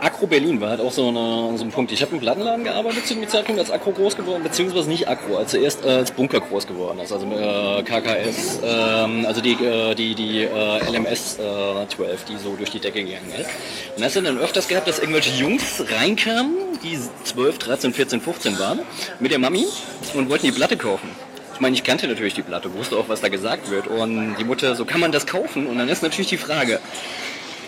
[0.01, 1.91] Akro Berlin war halt auch so, eine, so ein Punkt.
[1.91, 5.37] Ich habe im Plattenladen gearbeitet zu dem Zeitpunkt, als Akro groß geworden, beziehungsweise nicht Akro,
[5.37, 7.11] als zuerst äh, als Bunker groß geworden ist.
[7.11, 12.55] Also äh, KKS, ähm, also die, äh, die, die äh, LMS äh, 12, die so
[12.55, 13.49] durch die Decke gegangen ist.
[13.97, 18.59] Und hast du dann öfters gehabt, dass irgendwelche Jungs reinkamen, die 12, 13, 14, 15
[18.59, 18.79] waren,
[19.19, 19.65] mit der Mami
[20.13, 21.09] und wollten die Platte kaufen.
[21.53, 23.87] Ich meine, ich kannte natürlich die Platte, wusste auch, was da gesagt wird.
[23.87, 25.67] Und die Mutter, so kann man das kaufen?
[25.67, 26.79] Und dann ist natürlich die Frage,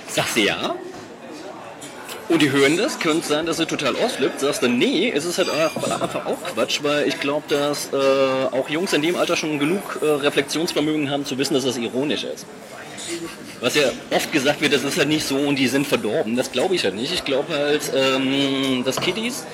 [0.07, 0.75] sagst du ja?
[2.31, 4.39] Und die hören das, könnte sein, dass sie total ausflippt.
[4.39, 7.97] Sagst du, nee, es ist halt einfach einfach auch Quatsch, weil ich glaube, dass äh,
[7.97, 12.23] auch Jungs in dem Alter schon genug äh, Reflexionsvermögen haben, zu wissen, dass das ironisch
[12.23, 12.45] ist.
[13.59, 16.37] Was ja oft gesagt wird, das ist halt nicht so und die sind verdorben.
[16.37, 17.13] Das glaube ich halt nicht.
[17.13, 19.45] Ich glaube halt, ähm, dass Kiddies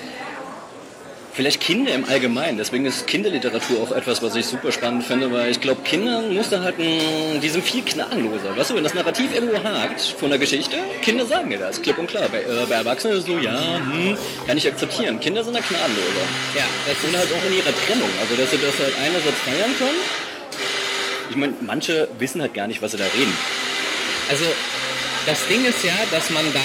[1.37, 2.57] Vielleicht Kinder im Allgemeinen.
[2.57, 6.49] Deswegen ist Kinderliteratur auch etwas, was ich super spannend finde, weil ich glaube, Kindern muss
[6.49, 8.57] da halt ein, die sind viel gnadenloser.
[8.57, 11.99] Weißt du, wenn das Narrativ irgendwo hakt von der Geschichte, Kinder sagen dir das, klipp
[11.99, 12.27] und klar.
[12.31, 15.19] Bei, äh, bei Erwachsenen ist es so, ja, hm, kann ich akzeptieren.
[15.19, 16.25] Kinder sind da gnadenloser.
[16.55, 18.09] Ja, das Und halt auch in ihrer Trennung.
[18.19, 19.99] Also, dass sie das halt einerseits feiern können.
[21.29, 23.37] Ich meine, manche wissen halt gar nicht, was sie da reden.
[24.31, 24.45] Also
[25.27, 26.59] das Ding ist ja, dass man da,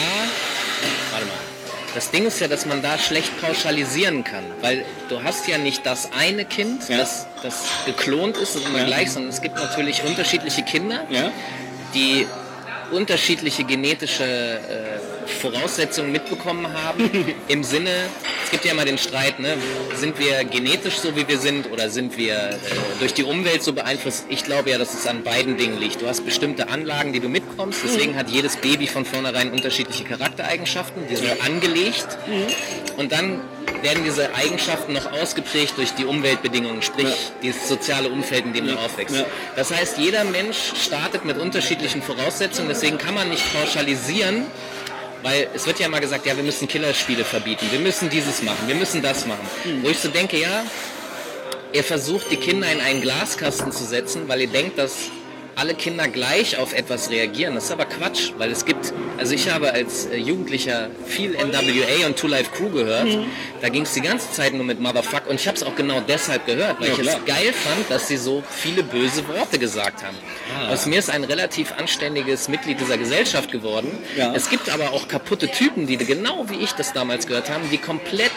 [1.13, 1.52] warte mal,
[1.95, 5.85] das Ding ist ja, dass man da schlecht pauschalisieren kann, weil du hast ja nicht
[5.87, 6.99] das eine Kind, Ja.
[6.99, 8.85] das, das geklont ist und immer Ja.
[8.87, 11.31] gleich, sondern es gibt natürlich unterschiedliche Kinder, Ja?
[11.95, 12.27] die
[12.93, 17.11] unterschiedliche genetische äh, Voraussetzungen mitbekommen haben.
[17.49, 17.91] Im Sinne,
[18.45, 19.57] es gibt ja immer den Streit, ne?
[19.95, 22.55] sind wir genetisch so, wie wir sind oder sind wir äh,
[23.01, 24.27] durch die Umwelt so beeinflusst?
[24.29, 26.03] Ich glaube ja, dass es an beiden Dingen liegt.
[26.03, 31.03] Du hast bestimmte Anlagen, die du mitkommst, deswegen hat jedes Baby von vornherein unterschiedliche Charaktereigenschaften,
[31.09, 32.19] die sind angelegt
[32.97, 33.41] und dann
[33.83, 38.77] werden diese Eigenschaften noch ausgeprägt durch die Umweltbedingungen, sprich dieses soziale Umfeld, in dem du
[38.77, 39.17] aufwächst.
[39.17, 39.25] Ja.
[39.57, 44.47] Das heißt, jeder Mensch startet mit unterschiedlichen Voraussetzungen, deswegen kann man nicht pauschalisieren,
[45.23, 48.67] weil es wird ja immer gesagt, ja, wir müssen Killerspiele verbieten, wir müssen dieses machen,
[48.67, 49.47] wir müssen das machen.
[49.83, 50.65] Wo ich so denke, ja,
[51.73, 55.11] ihr versucht die Kinder in einen Glaskasten zu setzen, weil ihr denkt, dass
[55.63, 57.55] alle Kinder gleich auf etwas reagieren.
[57.55, 62.07] Das ist aber Quatsch, weil es gibt, also ich habe als äh, Jugendlicher viel NWA
[62.07, 63.07] und Two Life Crew gehört.
[63.61, 66.01] Da ging es die ganze Zeit nur mit Motherfuck und ich habe es auch genau
[66.01, 67.21] deshalb gehört, weil Ja, ich klar.
[67.21, 70.17] es geil fand, dass sie so viele böse Worte gesagt haben.
[70.69, 73.97] Aus mir ist ein relativ anständiges Mitglied dieser Gesellschaft geworden.
[74.17, 74.35] Ja.
[74.35, 77.79] Es gibt aber auch kaputte Typen, die genau wie ich das damals gehört haben, die
[77.79, 78.33] komplett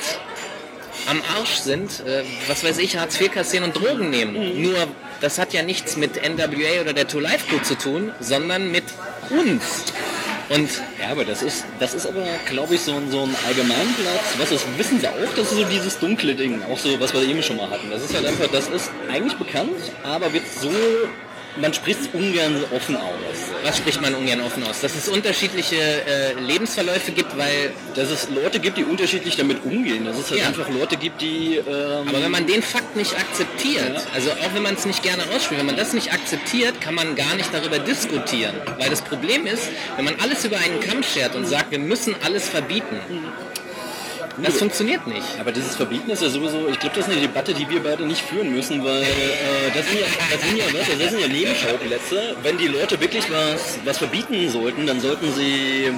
[1.08, 4.62] am Arsch sind, äh, was weiß ich, Hartz IV kassieren und Drogen nehmen.
[4.62, 4.76] Nur,
[5.22, 8.84] das hat ja nichts mit NWA oder der Two Life Crew zu tun, sondern mit
[9.30, 9.86] uns.
[10.50, 10.70] Und
[11.02, 14.36] Ja, aber das ist, das ist aber, glaube ich, so ein, so ein Allgemeinplatz.
[14.38, 17.24] Was ist, wissen Sie auch, das ist so dieses dunkle Ding, auch so, was wir
[17.24, 17.89] eben schon mal hatten.
[17.89, 20.70] Das ist halt einfach, das ist eigentlich bekannt, aber wird so,
[21.58, 23.13] man spricht es ungern offen aus.
[23.63, 24.82] was spricht man ungern offen aus?
[24.82, 30.06] Dass es unterschiedliche äh, Lebensverläufe gibt, weil, Dass es Leute gibt, die unterschiedlich damit umgehen.
[30.06, 30.48] Dass es halt Ja.
[30.48, 31.56] einfach Leute gibt, die.
[31.58, 34.02] Ähm, aber wenn man den Fakt nicht akzeptiert, Ja.
[34.13, 37.15] also auch wenn man es nicht gerne ausspricht, wenn man das nicht akzeptiert, kann man
[37.15, 38.56] gar nicht darüber diskutieren.
[38.78, 39.63] Weil das Problem ist,
[39.96, 43.00] wenn man alles über einen Kamm schert und sagt, wir müssen alles verbieten,
[44.38, 45.26] das funktioniert nicht.
[45.39, 48.06] aber dieses Verbieten ist ja sowieso, ich glaube, das ist eine Debatte, die wir beide
[48.06, 49.06] nicht führen müssen, weil äh,
[49.74, 52.36] das, sind ja, das, sind ja, was, das sind ja Nebenschauplätze.
[52.43, 55.91] Wenn die Leute wirklich was, was verbieten sollten, dann sollten sie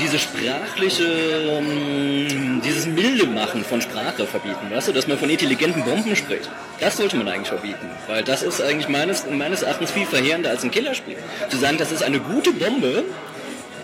[0.00, 5.84] diese sprachliche, ähm, dieses milde Machen von Sprache verbieten, weißt du, dass man von intelligenten
[5.84, 6.50] Bomben spricht.
[6.80, 10.62] Das sollte man eigentlich verbieten, weil das ist eigentlich meines, meines Erachtens viel verheerender als
[10.64, 11.16] ein Killerspiel.
[11.48, 13.04] Zu sagen, das ist eine gute Bombe,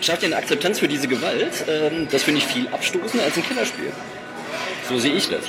[0.03, 3.43] schafft ja eine Akzeptanz für diese Gewalt, ähm, das finde ich viel abstoßender als ein
[3.43, 3.91] Killerspiel.
[4.89, 5.43] So sehe ich das.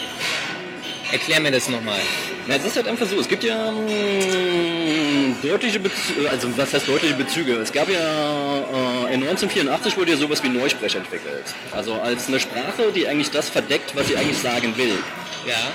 [1.12, 2.00] Erklär mir das nochmal.
[2.46, 6.88] Na, es ist halt einfach so, es gibt ja ähm, deutliche Bezüge, also was heißt
[6.88, 7.54] deutliche Bezüge?
[7.54, 11.44] Es gab ja äh, in 1984 wurde ja sowas wie Neusprech entwickelt.
[11.72, 14.98] Also als eine Sprache, die eigentlich das verdeckt, was sie eigentlich sagen will.
[15.46, 15.72] Ja.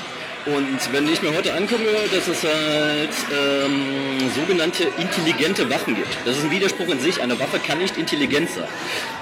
[0.55, 6.17] Und wenn ich mir heute angucke, dass es halt ähm, sogenannte intelligente Waffen gibt.
[6.25, 7.21] Das ist ein Widerspruch in sich.
[7.21, 8.67] Eine Waffe kann nicht intelligent sein.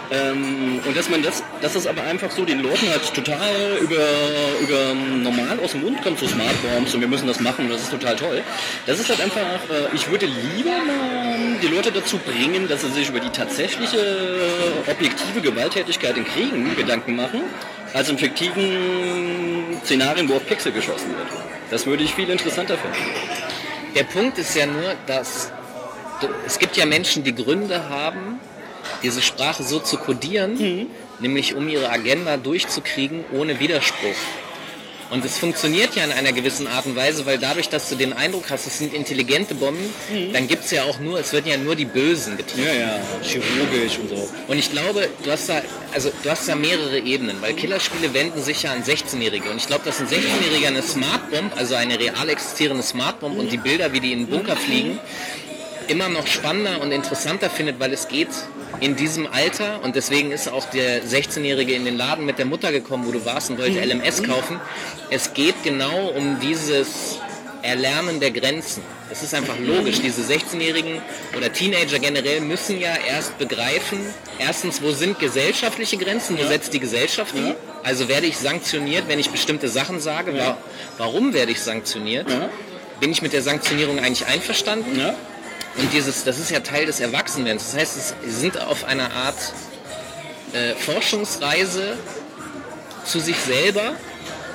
[0.09, 4.05] Ähm, und dass man das, dass das aber einfach so den Leuten halt total über,
[4.61, 7.71] über normal aus dem Mund kommt, so Smart Bombs und wir müssen das machen und
[7.71, 8.41] das ist total toll.
[8.85, 12.91] Das ist halt einfach, äh, ich würde lieber mal die Leute dazu bringen, dass sie
[12.91, 13.97] sich über die tatsächliche
[14.87, 17.41] objektive Gewalttätigkeit in Kriegen Gedanken machen,
[17.93, 21.27] als in fiktiven Szenarien, wo auf Pixel geschossen wird.
[21.71, 22.97] Das würde ich viel interessanter finden.
[23.95, 25.51] Der Punkt ist ja nur, dass
[26.45, 28.39] es gibt ja Menschen, die Gründe haben,
[29.03, 30.87] diese Sprache so zu kodieren,
[31.19, 34.15] nämlich um ihre Agenda durchzukriegen ohne Widerspruch.
[35.09, 38.13] Und es funktioniert ja in einer gewissen Art und Weise, weil dadurch, dass du den
[38.13, 39.93] Eindruck hast, es sind intelligente Bomben,
[40.33, 42.65] dann gibt es ja auch nur, es wird ja nur die Bösen getroffen.
[42.65, 44.29] Ja, ja, chirurgisch und so.
[44.47, 45.61] Und ich glaube, du hast da,
[45.93, 49.49] also du hast da mehrere Ebenen, weil Killerspiele wenden sich ja an 16-Jährige.
[49.49, 53.37] Und ich glaube, dass ein 16-Jähriger eine Smart Bomb, also eine real existierende Smart Bomb
[53.37, 54.99] und die Bilder, wie die in den Bunker fliegen,
[55.87, 58.29] immer noch spannender und interessanter findet, weil es geht
[58.79, 62.71] in diesem Alter und deswegen ist auch der 16-Jährige in den Laden mit der Mutter
[62.71, 64.59] gekommen, wo du warst und wollte LMS kaufen.
[65.09, 67.19] Es geht genau um dieses
[67.63, 68.83] Erlernen der Grenzen.
[69.09, 71.01] Es ist einfach logisch, diese 16-Jährigen
[71.35, 73.99] oder Teenager generell müssen ja erst begreifen,
[74.37, 77.53] erstens, wo sind gesellschaftliche Grenzen, wo setzt die Gesellschaft die?
[77.83, 80.37] Also werde ich sanktioniert, wenn ich bestimmte Sachen sage?
[80.37, 80.57] Wa-
[80.97, 82.29] Warum werde ich sanktioniert?
[82.29, 82.49] Ja.
[82.99, 84.99] Bin ich mit der Sanktionierung eigentlich einverstanden?
[85.77, 87.71] Und dieses, das ist ja Teil des Erwachsenwerdens.
[87.71, 89.37] Das heißt, sie sind auf einer Art
[90.53, 91.97] äh, Forschungsreise
[93.05, 93.93] zu sich selber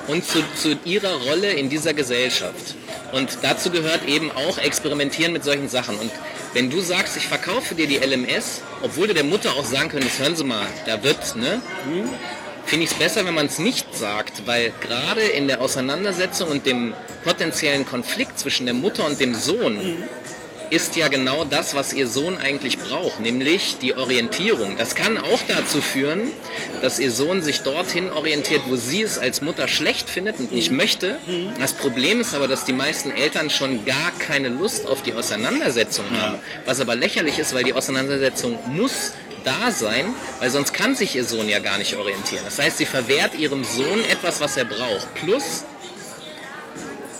[0.07, 2.75] und zu, zu ihrer Rolle in dieser Gesellschaft.
[3.13, 5.97] Und dazu gehört eben auch Experimentieren mit solchen Sachen.
[5.97, 6.11] Und
[6.53, 10.19] wenn du sagst, ich verkaufe dir die LMS, obwohl du der Mutter auch sagen könntest,
[10.19, 11.61] hören Sie mal, da wird, ne?
[12.65, 16.65] Finde ich es besser, wenn man es nicht sagt, weil gerade in der Auseinandersetzung und
[16.65, 19.97] dem potenziellen Konflikt zwischen der Mutter und dem Sohn
[20.73, 24.75] ist ja genau das, was ihr Sohn eigentlich braucht, nämlich die Orientierung.
[24.75, 26.31] Das kann auch dazu führen,
[26.81, 30.71] dass ihr Sohn sich dorthin orientiert, wo sie es als Mutter schlecht findet und nicht
[30.71, 31.19] möchte.
[31.59, 36.05] Das Problem ist aber, dass die meisten Eltern schon gar keine Lust auf die Auseinandersetzung
[36.19, 36.39] haben.
[36.65, 40.05] Was aber lächerlich ist, weil die Auseinandersetzung muss da sein,
[40.39, 42.43] weil sonst kann sich ihr Sohn ja gar nicht orientieren.
[42.45, 45.13] Das heißt, sie verwehrt ihrem Sohn etwas, was er braucht.
[45.15, 45.65] Plus,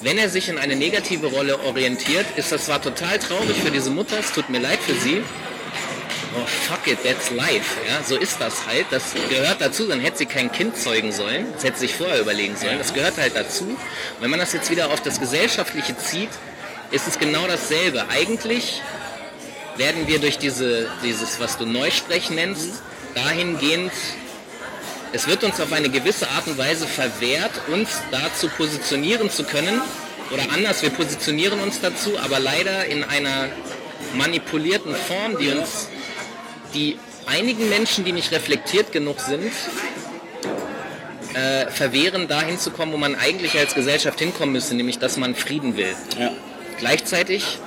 [0.04, 3.90] wenn er sich in eine negative Rolle orientiert, ist das zwar total traurig für diese
[3.90, 5.22] Mutter, es tut mir leid für sie.
[6.36, 7.80] Oh fuck it, that's life.
[7.88, 8.88] Ja, so ist das halt.
[8.90, 11.46] Das gehört dazu, dann hätte sie kein Kind zeugen sollen.
[11.54, 12.80] Das hätte sie sich vorher überlegen sollen.
[12.80, 13.66] Das gehört halt dazu.
[13.66, 13.78] Und
[14.20, 16.32] wenn man das jetzt wieder auf das Gesellschaftliche zieht,
[16.90, 18.10] ist es genau dasselbe.
[18.10, 18.82] Eigentlich
[19.78, 22.82] werden wir durch diese, dieses, was du Neusprechen nennst,
[23.14, 23.92] dahingehend
[25.14, 29.80] es wird uns auf eine gewisse Art und Weise verwehrt, uns dazu positionieren zu können.
[30.32, 33.50] Oder anders, wir positionieren uns dazu, aber leider in einer
[34.16, 35.88] manipulierten Form, die uns,
[36.74, 36.98] die
[37.28, 39.52] einigen Menschen, die nicht reflektiert genug sind,
[41.36, 45.36] äh, verwehren, dahin zu kommen, wo man eigentlich als Gesellschaft hinkommen müsste, nämlich dass man
[45.36, 45.96] Frieden will.
[46.20, 46.32] Ja.
[46.80, 47.60] Gleichzeitig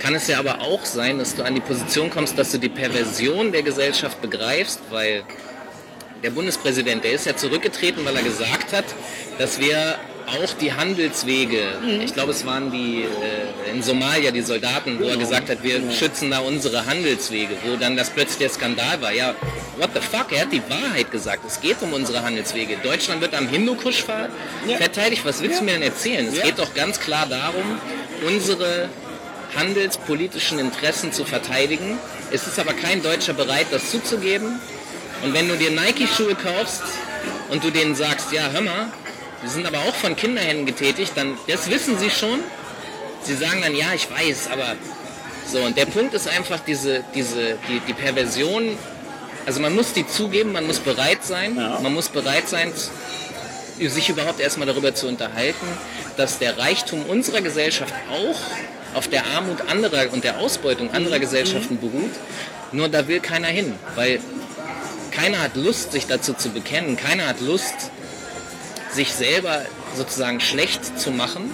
[0.00, 2.68] kann es ja aber auch sein, dass du an die Position kommst, dass du die
[2.68, 5.24] Perversion der Gesellschaft begreifst, weil
[6.22, 8.84] der Bundespräsident, der ist ja zurückgetreten, weil er gesagt hat,
[9.38, 11.60] dass wir auch die Handelswege,
[12.04, 15.80] ich glaube es waren die äh, in Somalia die Soldaten, wo er gesagt hat, wir
[15.90, 19.12] schützen da unsere Handelswege, wo dann das plötzlich der Skandal war.
[19.12, 19.34] Ja,
[19.78, 22.76] what the fuck, er hat die Wahrheit gesagt, es geht um unsere Handelswege.
[22.82, 24.28] Deutschland wird am Hindukusch ver
[24.78, 26.28] verteidigt, was willst du mir denn erzählen?
[26.28, 27.80] Es geht doch ganz klar darum,
[28.26, 28.88] unsere
[29.56, 31.98] handelspolitischen Interessen zu verteidigen.
[32.30, 34.60] Es ist aber kein Deutscher bereit, das zuzugeben.
[35.22, 36.82] Und wenn du dir Nike-Schuhe kaufst
[37.50, 38.86] und du denen sagst, ja, hör mal,
[39.42, 42.40] die sind aber auch von Kinderhänden getätigt, dann, das wissen sie schon.
[43.22, 44.74] Sie sagen dann, ja, ich weiß, aber
[45.46, 45.58] so.
[45.58, 48.78] Und der Punkt ist einfach diese, diese, die, die Perversion.
[49.46, 51.80] Also man muss die zugeben, man muss bereit sein, Ja.
[51.82, 52.72] man muss bereit sein,
[53.78, 55.66] sich überhaupt erstmal darüber zu unterhalten,
[56.16, 58.36] dass der Reichtum unserer Gesellschaft auch
[58.96, 62.10] auf der Armut anderer und der Ausbeutung anderer Gesellschaften beruht.
[62.72, 64.20] Nur da will keiner hin, weil
[65.10, 66.96] keiner hat Lust, sich dazu zu bekennen.
[66.96, 67.90] Keiner hat Lust,
[68.92, 69.62] sich selber
[69.96, 71.50] sozusagen schlecht zu machen.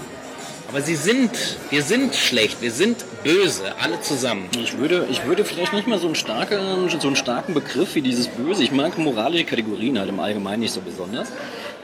[0.69, 1.31] Aber sie sind,
[1.71, 4.49] wir sind schlecht, wir sind böse, alle zusammen.
[4.61, 8.03] Ich würde, ich würde vielleicht nicht mal so einen, starken, so einen starken Begriff wie
[8.03, 8.65] dieses Böse.
[8.65, 11.29] Ich mag moralische Kategorien halt im Allgemeinen nicht so besonders.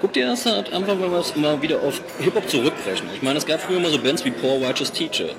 [0.00, 3.06] Guck dir das halt einfach mal, was, mal wieder auf Hip-Hop zurückbrechen.
[3.14, 5.30] Ich meine, es gab früher mal so Bands wie Poor Righteous Teacher.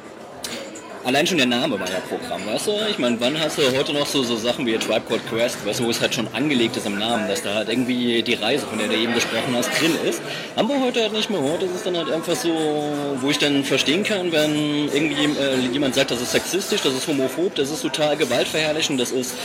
[1.06, 2.72] Allein schon der Name war ja Programm, weißt du?
[2.89, 5.82] Ich meine, wann hast du heute noch so, so Sachen wie Tribe Called Quest, weißt
[5.82, 8.66] du, wo es halt schon angelegt ist im Namen, dass da halt irgendwie die Reise,
[8.66, 10.22] von der du eben gesprochen hast, drin ist.
[10.56, 11.42] Haben wir heute halt nicht mehr.
[11.42, 15.58] Heute ist es dann halt einfach so, wo ich dann verstehen kann, wenn irgendwie äh,
[15.74, 19.36] jemand sagt, das ist sexistisch, das ist homophob, das ist total gewaltverherrlichend, das ist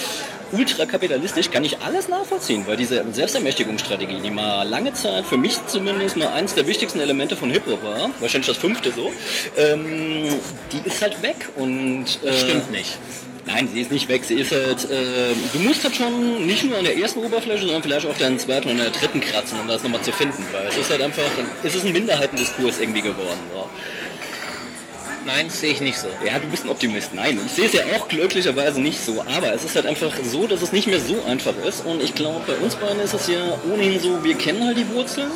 [0.52, 6.16] ultrakapitalistisch, kann ich alles nachvollziehen, weil diese Selbstermächtigungsstrategie, die mal lange Zeit für mich zumindest
[6.16, 9.12] mal eins der wichtigsten Elemente von Hip-Hop war, wahrscheinlich das fünfte so,
[9.56, 10.28] ähm,
[10.72, 12.98] die ist halt weg und äh, Stimmt nicht.
[13.48, 14.24] Nein, sie ist nicht weg.
[14.24, 17.82] Sie ist halt, äh, du musst halt schon nicht nur an der ersten Oberfläche, sondern
[17.82, 20.44] vielleicht auch an der zweiten und der dritten kratzen, um das nochmal zu finden.
[20.52, 21.22] Weil es ist halt einfach,
[21.62, 23.40] es ist ein Minderheitendiskurs irgendwie geworden.
[23.54, 23.70] So.
[25.28, 26.08] Nein, sehe ich nicht so.
[26.24, 27.12] Ja, du bist ein Optimist.
[27.12, 29.22] Nein, ich sehe es ja auch glücklicherweise nicht so.
[29.26, 31.84] Aber es ist halt einfach so, dass es nicht mehr so einfach ist.
[31.84, 34.88] Und ich glaube, bei uns beiden ist es ja ohnehin so, wir kennen halt die
[34.88, 35.30] Wurzeln.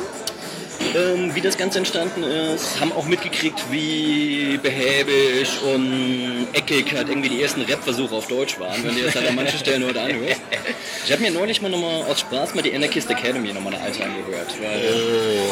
[0.95, 7.29] Ähm, wie das Ganze entstanden ist, haben auch mitgekriegt, wie behäbig und eckig halt irgendwie
[7.29, 10.41] die ersten Rap-Versuche auf Deutsch waren, wenn du das halt an manchen Stellen heute anhörst.
[11.05, 14.03] Ich habe mir neulich mal nochmal aus Spaß mal die Anarchist Academy nochmal eine alte
[14.03, 15.51] angehört, weil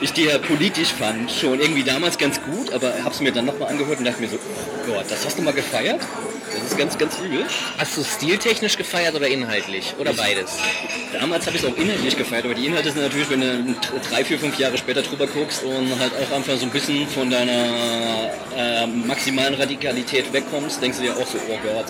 [0.00, 3.46] ich die ja politisch fand, schon irgendwie damals ganz gut, aber habe es mir dann
[3.46, 6.00] nochmal angehört und dachte mir so, oh Gott, das hast du mal gefeiert?
[6.52, 7.44] Das ist ganz, ganz übel.
[7.76, 9.94] Hast du stiltechnisch gefeiert oder inhaltlich?
[9.98, 10.56] Oder beides?
[11.12, 13.74] Damals habe ich es auch inhaltlich gefeiert, aber die Inhalte sind natürlich, wenn du
[14.10, 17.30] drei, vier, fünf Jahre später drüber guckst und halt auch einfach so ein bisschen von
[17.30, 21.86] deiner äh, maximalen Radikalität wegkommst, denkst du dir auch so, oh Gott,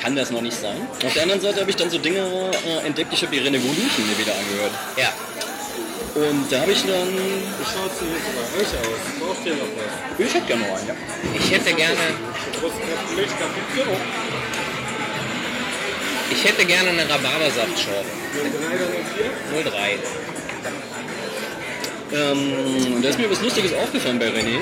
[0.00, 0.76] kann das noch nicht sein?
[1.04, 4.06] Auf der anderen Seite habe ich dann so Dinge äh, entdeckt, ich habe die Revolution
[4.06, 4.72] mir wieder angehört.
[4.96, 5.12] Ja.
[6.14, 9.00] Und da habe ich dann, Wie schaut's denn jetzt bei euch aus?
[9.18, 10.26] Braucht ihr noch was?
[10.26, 10.94] ich hätte gerne noch einen, ja.
[11.34, 11.98] Ich hätte gerne,
[16.30, 18.04] ich hätte gerne eine Rhabarbersaftschorle.
[19.64, 19.98] 03.
[22.12, 24.60] Ähm, da ist mir was Lustiges aufgefallen bei René.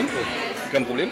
[0.72, 1.10] Kein Problem.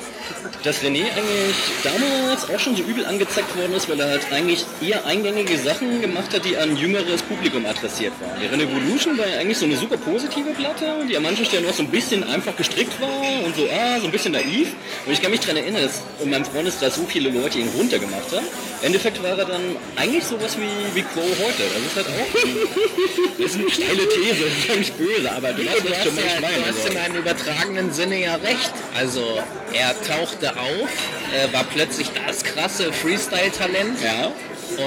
[0.64, 4.64] Dass René eigentlich damals auch schon so übel angezeigt worden ist, weil er halt eigentlich
[4.80, 8.40] eher eingängige Sachen gemacht hat, die an jüngeres Publikum adressiert waren.
[8.40, 11.74] Die Revolution war ja eigentlich so eine super positive Platte, die an manchen Stellen auch
[11.74, 14.72] so ein bisschen einfach gestrickt war und so, ah, so ein bisschen naiv.
[15.04, 18.32] Und ich kann mich daran erinnern, dass in meinem Freundeskreis so viele Leute ihn runtergemacht
[18.32, 18.46] haben.
[18.80, 21.64] Im Endeffekt war er dann eigentlich sowas wie, wie Crow heute.
[21.74, 25.66] Das ist halt auch das ist eine steile These, das ist nicht böse, aber du
[25.66, 28.72] weißt, Du was hast, schon mal ja, du hast in einem übertragenen Sinne ja recht.
[28.96, 29.40] Also
[29.72, 30.90] er tauchte auf,
[31.34, 34.32] äh, war plötzlich das krasse Freestyle-Talent Ja.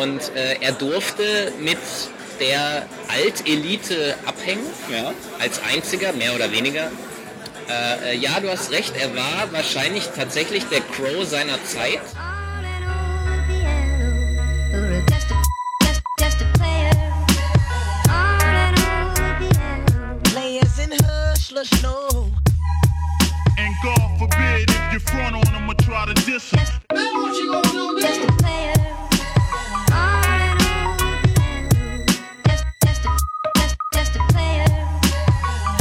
[0.01, 1.77] und äh, er durfte mit
[2.39, 5.13] der Altelite abhängen, Ja.
[5.39, 6.91] als einziger, mehr oder weniger.
[7.69, 12.01] Äh, äh, ja, du hast recht, er war wahrscheinlich tatsächlich der Crow seiner Zeit.
[20.23, 22.42] Players in hush, lush, no.
[23.83, 26.59] And God forbid if you front on them or try to diss them.
[27.99, 28.73] Just a player.
[29.91, 32.05] All in on the piano.
[32.47, 33.09] Just, just a,
[33.57, 34.65] just, just a player.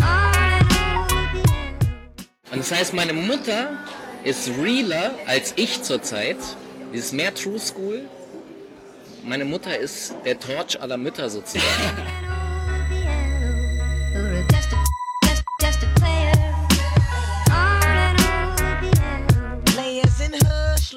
[0.02, 2.52] All in on the piano.
[2.52, 3.78] Und das heißt, meine Mutter
[4.24, 6.38] ist realer als ich zurzeit.
[6.92, 8.08] Die ist mehr True School.
[9.24, 11.62] Meine Mutter ist der Torch aller Mütter sozusagen.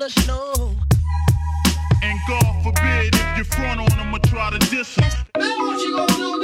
[0.06, 0.76] hush, lush, no.
[2.04, 5.10] And God forbid if you front on them or try to diss them.
[5.40, 6.35] Just a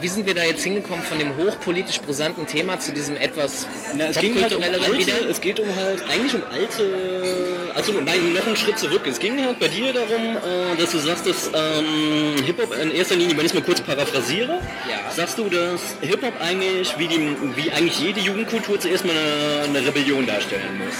[0.00, 4.06] wie sind wir da jetzt hingekommen von dem hochpolitisch brisanten Thema zu diesem etwas Na,
[4.06, 5.28] es ging halt um alte, wieder?
[5.30, 9.02] es geht um halt eigentlich um alte, also nein, noch einen Schritt zurück.
[9.06, 13.16] Es ging halt bei dir darum, äh, dass du sagst, dass ähm, Hip-Hop in erster
[13.16, 15.10] Linie, wenn ich es mal kurz paraphrasiere, Ja.
[15.14, 19.86] sagst du, dass Hip-Hop eigentlich, wie, die, wie eigentlich jede Jugendkultur zuerst mal eine, eine
[19.86, 20.94] Rebellion darstellen muss.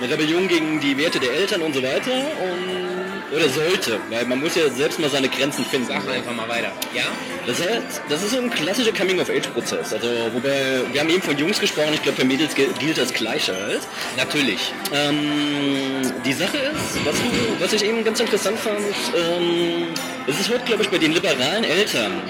[0.00, 2.87] Eine Rebellion gegen die Werte der Eltern und so weiter und,
[3.32, 5.88] oder sollte, weil man muss ja selbst mal seine Grenzen finden.
[5.88, 6.72] Sag einfach mal weiter.
[6.94, 7.04] Ja?
[7.46, 9.92] Das heißt, das ist so ein klassischer Coming-of-Age-Prozess.
[9.92, 13.12] Also, wobei, wir haben eben von Jungs gesprochen, ich glaube, für Mädels gilt gilt das
[13.12, 13.80] Gleiche halt.
[14.16, 14.72] Natürlich.
[14.92, 17.24] Ähm, die Sache ist, was, du,
[17.60, 19.88] was ich eben ganz interessant fand, ähm,
[20.26, 22.22] es ist heute, glaube ich, bei den liberalen Eltern,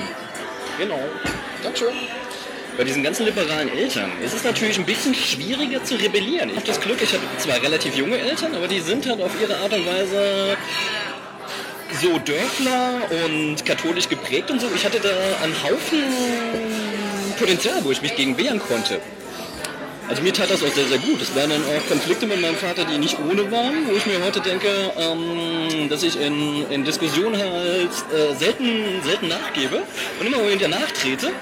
[0.79, 1.01] genau,
[1.63, 1.95] Dankeschön.
[2.79, 6.49] Bei diesen ganzen liberalen Eltern ist es natürlich ein bisschen schwieriger zu rebellieren.
[6.51, 9.33] Ich habe das Glück, ich habe zwar relativ junge Eltern, aber die sind halt auf
[9.43, 10.57] ihre Art und Weise
[12.01, 14.69] so Dörfler und katholisch geprägt und so.
[14.77, 15.09] Ich hatte da
[15.43, 16.05] einen Haufen
[17.37, 19.01] Potenzial, wo ich mich gegen wehren konnte.
[20.09, 21.21] Also mir tat das auch sehr, sehr gut.
[21.21, 24.25] Es waren dann auch Konflikte mit meinem Vater, die nicht ohne waren, wo ich mir
[24.25, 29.83] heute denke, ähm, dass ich in, in Diskussionen halt äh, selten, selten nachgebe
[30.21, 31.33] und immer wieder nachtrete.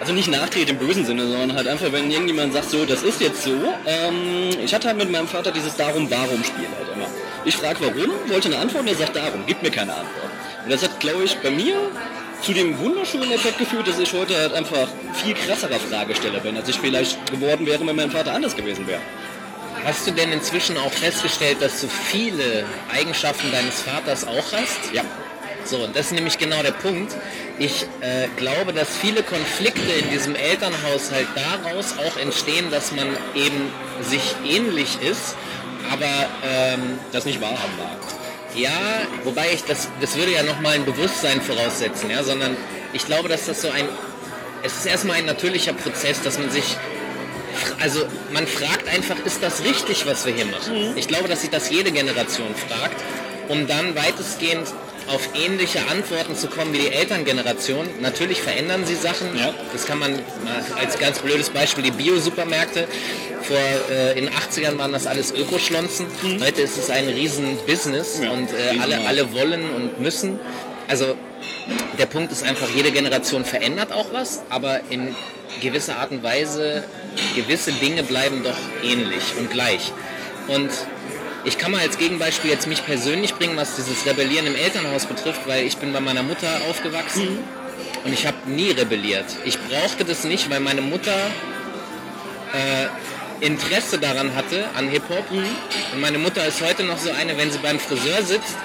[0.00, 3.20] Also nicht nachtrete im bösen Sinne, sondern halt einfach, wenn irgendjemand sagt, so, das ist
[3.20, 3.56] jetzt so.
[3.86, 7.06] Ähm, ich hatte halt mit meinem Vater dieses Darum-Warum-Spiel halt immer.
[7.44, 10.30] Ich frage warum, wollte eine Antwort und er sagt darum, gibt mir keine Antwort.
[10.64, 11.76] Und das hat, glaube ich, bei mir
[12.42, 16.68] zu dem wunderschönen Effekt geführt, dass ich heute halt einfach viel krasserer Fragesteller bin, als
[16.68, 19.00] ich vielleicht geworden wäre, wenn mein Vater anders gewesen wäre.
[19.84, 24.92] Hast du denn inzwischen auch festgestellt, dass du viele Eigenschaften deines Vaters auch hast?
[24.92, 25.02] Ja.
[25.64, 27.14] So, und das ist nämlich genau der Punkt.
[27.60, 33.72] Ich äh, glaube, dass viele Konflikte in diesem Elternhaushalt daraus auch entstehen, dass man eben
[34.00, 35.34] sich ähnlich ist,
[35.90, 37.98] aber ähm, Das nicht wahrhaben mag.
[38.54, 42.56] Ja, wobei ich das, das würde ja nochmal ein Bewusstsein voraussetzen, ja, sondern
[42.92, 43.88] ich glaube, dass das so ein,
[44.62, 46.76] es ist erstmal ein natürlicher Prozess, dass man sich,
[47.80, 50.96] also man fragt einfach, ist das richtig, was wir hier machen?
[50.96, 53.02] Ich glaube, dass sich das jede Generation fragt,
[53.48, 54.68] um dann weitestgehend
[55.08, 57.86] auf ähnliche Antworten zu kommen wie die Elterngeneration.
[58.00, 59.36] Natürlich verändern sie Sachen.
[59.36, 59.54] Ja.
[59.72, 60.18] Das kann man
[60.78, 62.86] als ganz blödes Beispiel die Bio-Supermärkte.
[63.42, 63.56] Vor
[63.90, 66.06] äh, in den 80ern waren das alles Ökoschlonzen.
[66.40, 70.38] Heute ist es ein riesen Business Ja, und äh, alle, alle wollen und müssen.
[70.88, 71.16] Also
[71.98, 75.14] der Punkt ist einfach, jede Generation verändert auch was, aber in
[75.60, 76.84] gewisser Art und Weise,
[77.34, 79.92] gewisse Dinge bleiben doch ähnlich und gleich.
[80.48, 80.70] Und
[81.48, 85.48] ich kann mal als Gegenbeispiel jetzt mich persönlich bringen, was dieses Rebellieren im Elternhaus betrifft,
[85.48, 87.38] weil ich bin bei meiner Mutter aufgewachsen
[88.04, 89.24] und ich habe nie rebelliert.
[89.46, 91.16] Ich brauchte das nicht, weil meine Mutter
[92.52, 95.24] äh, Interesse daran hatte, an Hip-Hop.
[95.30, 98.56] Und meine Mutter ist heute noch so eine, wenn sie beim Friseur sitzt,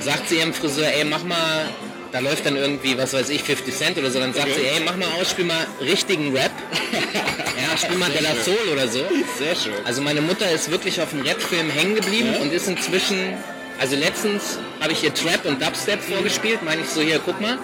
[0.00, 1.68] sagt sie ihrem Friseur, ey, mach mal,
[2.16, 4.80] da läuft dann irgendwie, was weiß ich, 50 Cent oder so, dann sagt sie, ey,
[4.86, 6.50] mach mal aus, spiel mal richtigen Rap.
[6.92, 9.00] ja, spiel mal De La Soul oder so.
[9.38, 9.74] Sehr schön.
[9.84, 12.40] Also meine Mutter ist wirklich auf dem Rap-Film hängen geblieben Ja.
[12.40, 13.34] und ist inzwischen,
[13.78, 17.58] also letztens habe ich ihr Trap und Dubstep vorgespielt, meine ich so, hier, guck mal.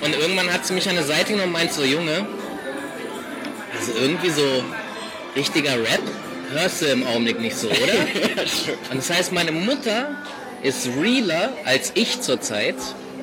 [0.00, 2.28] Und irgendwann hat sie mich an eine Seite genommen und meint so, Junge,
[3.76, 4.64] also irgendwie so
[5.34, 6.02] richtiger Rap
[6.52, 7.78] hörst du im Augenblick nicht so, oder?
[8.92, 10.22] und das heißt, meine Mutter
[10.62, 12.76] ist realer als ich zurzeit.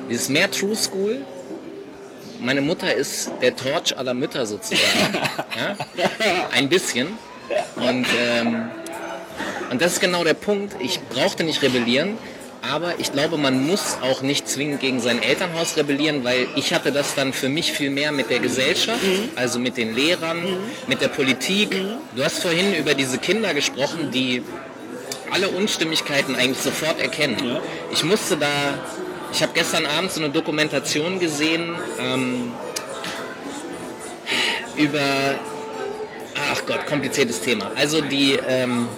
[0.08, 1.24] Die ist mehr True School.
[2.40, 5.14] Meine Mutter ist der Torch aller Mütter sozusagen.
[5.56, 5.76] ja?
[6.52, 7.08] Ein bisschen.
[7.76, 8.70] Und, ähm,
[9.70, 10.76] und das ist genau der Punkt.
[10.80, 12.16] Ich brauchte nicht rebellieren,
[12.62, 16.92] aber ich glaube, man muss auch nicht zwingend gegen sein Elternhaus rebellieren, weil ich hatte
[16.92, 19.00] das dann für mich viel mehr mit der Gesellschaft,
[19.36, 20.42] also mit den Lehrern,
[20.86, 21.70] mit der Politik.
[22.14, 24.42] Du hast vorhin über diese Kinder gesprochen, die
[25.30, 27.58] alle Unstimmigkeiten eigentlich sofort erkennen.
[27.92, 28.48] Ich musste da,
[29.32, 32.52] ich habe gestern Abend so eine Dokumentation gesehen ähm,
[34.76, 35.00] über,
[36.52, 37.70] ach Gott, kompliziertes Thema.
[37.74, 38.88] Also die, ähm,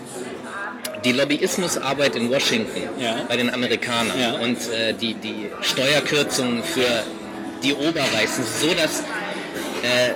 [1.05, 3.24] die Lobbyismusarbeit in Washington Ja.
[3.28, 4.33] bei den Amerikanern Ja.
[4.35, 7.03] und äh, die, die Steuerkürzungen für
[7.62, 9.03] die Oberreichen, so dass
[9.83, 10.14] äh, äh,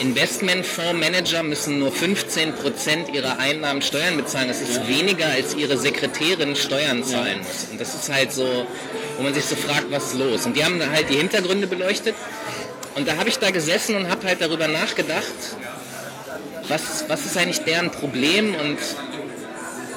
[0.00, 4.48] Investmentfondsmanager müssen nur 15% ihrer Einnahmen Steuern bezahlen.
[4.48, 7.68] Das ist weniger, als ihre Sekretärin Steuern zahlen muss.
[7.70, 8.66] Und das ist halt so,
[9.18, 10.46] wo man sich so fragt, was ist los?
[10.46, 12.14] Und die haben halt die Hintergründe beleuchtet.
[12.94, 15.34] Und da habe ich da gesessen und habe halt darüber nachgedacht,
[16.68, 18.54] was, was ist eigentlich deren Problem?
[18.54, 18.78] Und,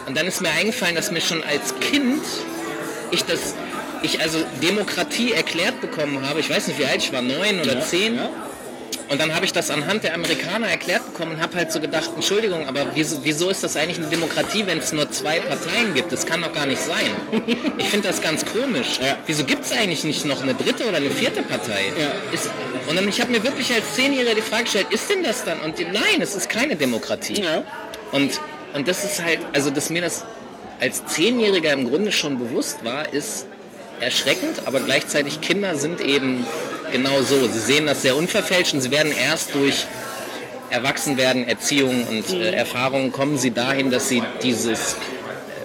[0.06, 2.24] und dann ist mir eingefallen, dass mir schon als Kind
[3.12, 3.56] ich das,
[4.02, 6.42] ich also Demokratie erklärt bekommen habe.
[6.42, 8.18] Ich weiß nicht, wie alt ich war, neun oder zehn.
[8.18, 8.30] ja.
[9.14, 12.10] Und dann habe ich das anhand der Amerikaner erklärt bekommen und habe halt so gedacht,
[12.16, 16.12] Entschuldigung, aber wieso, ist das eigentlich eine Demokratie, wenn es nur zwei Parteien gibt?
[16.12, 17.12] Das kann doch gar nicht sein.
[17.78, 19.00] Ich finde das ganz komisch.
[19.00, 19.18] Ja.
[19.28, 21.92] Wieso gibt es eigentlich nicht noch eine dritte oder eine vierte Partei?
[22.00, 22.12] Ja.
[22.34, 22.50] Ist,
[22.90, 25.60] und dann, ich habe mir wirklich als Zehnjähriger die Frage gestellt, ist denn das dann?
[25.60, 27.44] Und die, nein, es ist keine Demokratie.
[27.44, 27.64] Ja.
[28.12, 28.40] Und,
[28.74, 30.26] und das ist halt, also dass mir das
[30.80, 33.46] als Zehnjähriger im Grunde schon bewusst war, ist
[34.00, 36.48] erschreckend, aber gleichzeitig Kinder sind eben
[36.94, 37.46] genau so.
[37.48, 39.86] Sie sehen das sehr unverfälscht und sie werden erst durch
[40.70, 44.96] Erwachsenwerden, Erziehung und äh, Erfahrungen kommen sie dahin, dass sie dieses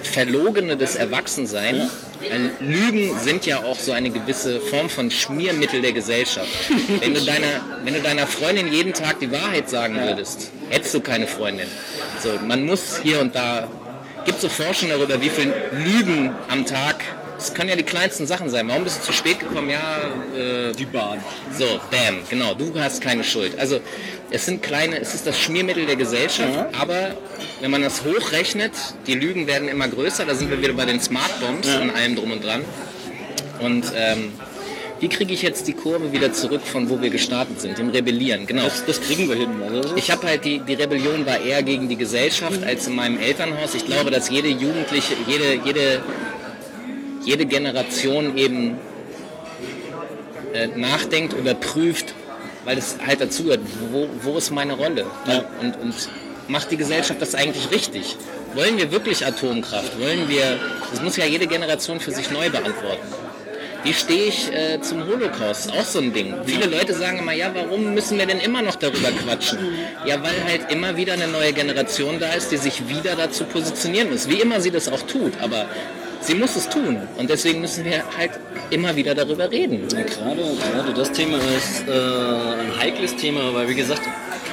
[0.02, 1.90] Verlogene des Erwachsenseins,
[2.28, 6.48] weil Lügen sind ja auch so eine gewisse Form von Schmiermittel der Gesellschaft.
[7.00, 11.00] Wenn du deiner, wenn du deiner Freundin jeden Tag die Wahrheit sagen würdest, hättest du
[11.00, 11.68] keine Freundin.
[12.22, 13.68] So, man muss hier und da,
[14.24, 17.04] gibt so Forschung darüber, wie viel Lügen am Tag,
[17.38, 18.68] das können ja die kleinsten Sachen sein.
[18.68, 19.70] Warum bist du zu spät gekommen?
[19.70, 19.98] Ja,
[20.36, 21.20] äh, Die Bahn.
[21.56, 23.58] so, bam, genau, du hast keine Schuld.
[23.58, 23.80] Also
[24.30, 26.68] es sind kleine, es ist das Schmiermittel der Gesellschaft, Ja.
[26.78, 27.16] aber
[27.60, 28.72] wenn man das hochrechnet,
[29.06, 31.80] die Lügen werden immer größer, da sind wir wieder bei den Smart Bombs Ja.
[31.80, 32.64] und allem drum und dran.
[33.60, 34.32] Und ähm,
[35.00, 38.46] wie kriege ich jetzt die Kurve wieder zurück von wo wir gestartet sind, dem Rebellieren,
[38.46, 38.64] genau.
[38.64, 39.48] Das, das kriegen wir hin.
[39.62, 43.18] Also, Ich habe halt die, die Rebellion war eher gegen die Gesellschaft als in meinem
[43.20, 43.74] Elternhaus.
[43.76, 46.00] Ich glaube, dass jede Jugendliche, jede, jede,
[47.28, 48.78] jede Generation eben
[50.54, 52.14] äh, nachdenkt, überprüft,
[52.64, 53.60] weil es halt dazugehört,
[53.92, 55.04] wo, wo ist meine Rolle?
[55.26, 55.44] Ja.
[55.60, 55.94] Und, und
[56.48, 58.16] macht die Gesellschaft das eigentlich richtig?
[58.54, 60.00] Wollen wir wirklich Atomkraft?
[60.00, 60.58] Wollen wir,
[60.90, 63.06] das muss ja jede Generation für sich neu beantworten.
[63.84, 65.70] Wie stehe ich äh, zum Holocaust?
[65.70, 66.34] Auch so ein Ding.
[66.46, 69.58] Viele Leute sagen immer, ja, warum müssen wir denn immer noch darüber quatschen?
[70.06, 74.10] Ja, weil halt immer wieder eine neue Generation da ist, die sich wieder dazu positionieren
[74.10, 74.28] muss.
[74.28, 75.66] Wie immer sie das auch tut, aber
[76.20, 76.98] sie muss es tun.
[77.16, 78.32] Und deswegen müssen wir halt
[78.70, 79.86] immer wieder darüber reden.
[79.92, 80.42] Ja, gerade,
[80.72, 84.02] gerade das Thema ist äh, ein heikles Thema, weil wie gesagt,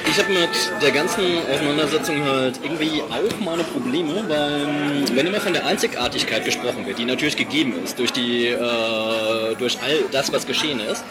[0.08, 4.66] ich habe mit der ganzen Auseinandersetzung halt irgendwie auch meine Probleme, weil
[5.14, 9.78] wenn immer von der Einzigartigkeit gesprochen wird, die natürlich gegeben ist durch die äh, durch
[9.82, 11.04] all das, was geschehen ist,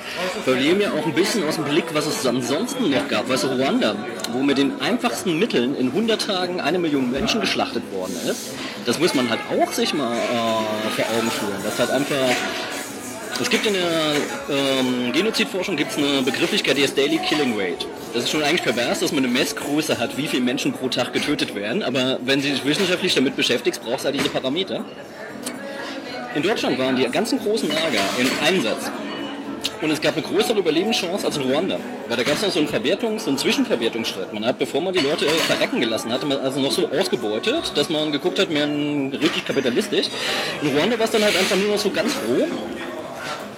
[0.43, 3.29] verlieren wir auch ein bisschen aus dem Blick, was es ansonsten noch gab.
[3.29, 3.95] Weißt du, Ruanda,
[4.31, 8.51] wo mit den einfachsten Mitteln in 100 Tagen eine Million Menschen geschlachtet worden ist,
[8.85, 11.61] das muss man halt auch sich mal äh, vor Augen führen.
[11.63, 12.29] Das hat einfach
[13.39, 14.13] es gibt in der
[14.49, 17.85] ähm, Genozidforschung gibt's eine Begrifflichkeit, die heißt Daily Killing Rate.
[18.13, 21.11] Das ist schon eigentlich pervers, dass man eine Messgröße hat, wie viele Menschen pro Tag
[21.11, 21.83] getötet werden.
[21.83, 24.85] Aber wenn Sie sich wissenschaftlich damit beschäftigt, braucht es halt diese Parameter.
[26.33, 28.89] In Deutschland waren die ganzen großen Lager im Einsatz.
[29.81, 31.77] Und es gab eine größere Überlebenschance als in Ruanda.
[32.07, 34.33] Weil da gab es noch so einen Verwertungs-, so einen Zwischenverwertungsstreit.
[34.33, 37.89] Man hat, bevor man die Leute verrecken gelassen hatte, man also noch so ausgebeutet, dass
[37.89, 40.07] man geguckt hat, mehr richtig kapitalistisch.
[40.61, 42.47] In Ruanda war es dann halt einfach nur noch so ganz roh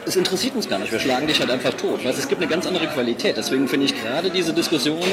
[0.05, 2.03] es interessiert uns gar nicht, wir schlagen dich halt einfach tot.
[2.05, 3.35] Weißt, es gibt eine ganz andere Qualität.
[3.35, 5.03] Deswegen finde ich gerade diese Diskussion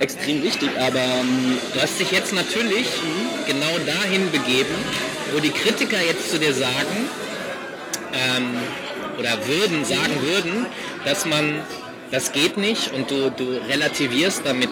[0.00, 2.86] extrem wichtig, aber ähm, Du hast dich jetzt natürlich
[3.46, 4.74] genau dahin begeben,
[5.32, 7.08] wo die Kritiker jetzt zu dir sagen,
[8.12, 8.56] ähm,
[9.18, 10.66] oder würden, sagen würden,
[11.04, 11.60] dass man,
[12.10, 14.70] das geht nicht und du, du relativierst damit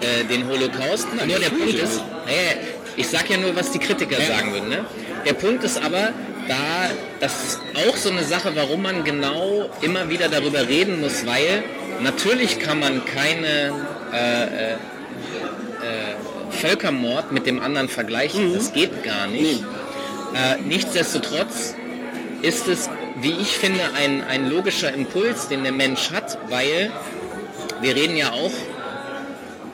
[0.00, 1.06] äh, den Holocaust.
[1.26, 2.56] nur der Punkt ist, nee,
[2.96, 4.68] ich sag ja nur, was die Kritiker sagen würden.
[4.68, 4.84] Ne?
[5.24, 6.12] Der Punkt ist aber,
[6.48, 11.26] da, das ist auch so eine Sache, warum man genau immer wieder darüber reden muss,
[11.26, 11.64] weil
[12.02, 13.72] natürlich kann man keine
[14.12, 14.76] äh, äh, äh,
[16.50, 18.54] Völkermord mit dem anderen vergleichen.
[18.54, 19.62] Das geht gar nicht.
[20.34, 21.74] Äh, nichtsdestotrotz
[22.42, 22.88] ist es,
[23.26, 26.92] wie ich finde, ein, ein logischer Impuls, den der Mensch hat, weil
[27.80, 28.52] wir reden ja auch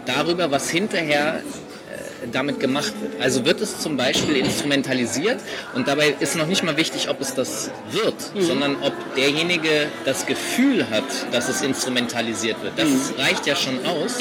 [0.07, 3.20] darüber, was hinterher äh, damit gemacht wird.
[3.20, 5.38] Also wird es zum Beispiel instrumentalisiert
[5.74, 10.24] und dabei ist noch nicht mal wichtig, ob es das wird, sondern ob derjenige das
[10.24, 12.72] Gefühl hat, dass es instrumentalisiert wird.
[12.78, 12.88] Das
[13.18, 14.16] reicht ja schon aus.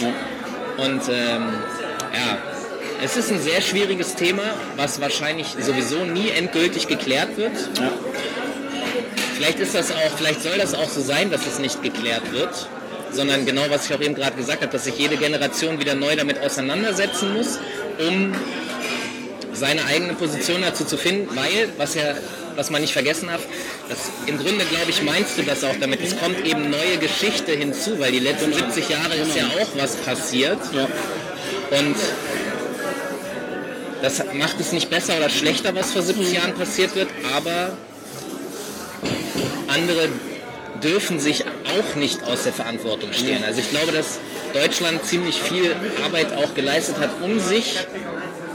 [0.77, 1.53] Und ähm,
[2.13, 2.37] ja,
[3.01, 4.43] es ist ein sehr schwieriges Thema,
[4.75, 7.53] was wahrscheinlich sowieso nie endgültig geklärt wird.
[9.41, 12.53] Vielleicht ist das auch, vielleicht soll das auch so sein, dass es nicht geklärt wird,
[13.11, 16.15] sondern genau was ich auch eben gerade gesagt habe, dass sich jede Generation wieder neu
[16.15, 17.57] damit auseinandersetzen muss,
[18.07, 18.35] um
[19.51, 22.13] seine eigene Position dazu zu finden, weil, was ja,
[22.55, 23.41] was man nicht vergessen darf,
[23.89, 27.51] das, im Grunde glaube ich, meinst du das auch damit, es kommt eben neue Geschichte
[27.53, 30.59] hinzu, weil die letzten 70 Jahre ist ja auch was passiert.
[31.71, 31.95] Und
[34.03, 37.75] das macht es nicht besser oder schlechter, was vor 70 Jahren passiert wird, aber
[39.67, 40.09] andere
[40.83, 43.43] dürfen sich auch nicht aus der Verantwortung stehlen.
[43.43, 44.19] Also ich glaube, dass
[44.53, 47.77] Deutschland ziemlich viel Arbeit auch geleistet hat, um sich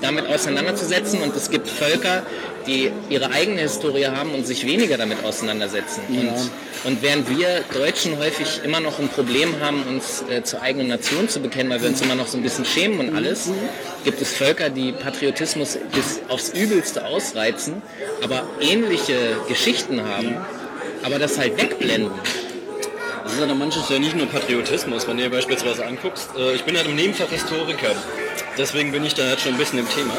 [0.01, 2.23] damit auseinanderzusetzen und es gibt Völker,
[2.67, 6.03] die ihre eigene Historie haben und sich weniger damit auseinandersetzen.
[6.09, 6.51] Und,
[6.85, 11.29] und während wir Deutschen häufig immer noch ein Problem haben, uns äh, zur eigenen Nation
[11.29, 13.51] zu bekennen, weil wir uns immer noch so ein bisschen schämen und alles,
[14.05, 17.83] gibt es Völker, die Patriotismus bis aufs Übelste ausreizen,
[18.23, 20.37] aber ähnliche Geschichten haben,
[21.03, 22.11] aber das halt wegblenden.
[23.25, 26.29] Das ist ja manches ja nicht nur Patriotismus, wenn du dir beispielsweise anguckst.
[26.39, 27.97] Äh, ich bin halt im Nebenfach Historiker,
[28.59, 30.15] deswegen bin ich da halt schon ein bisschen im Thema.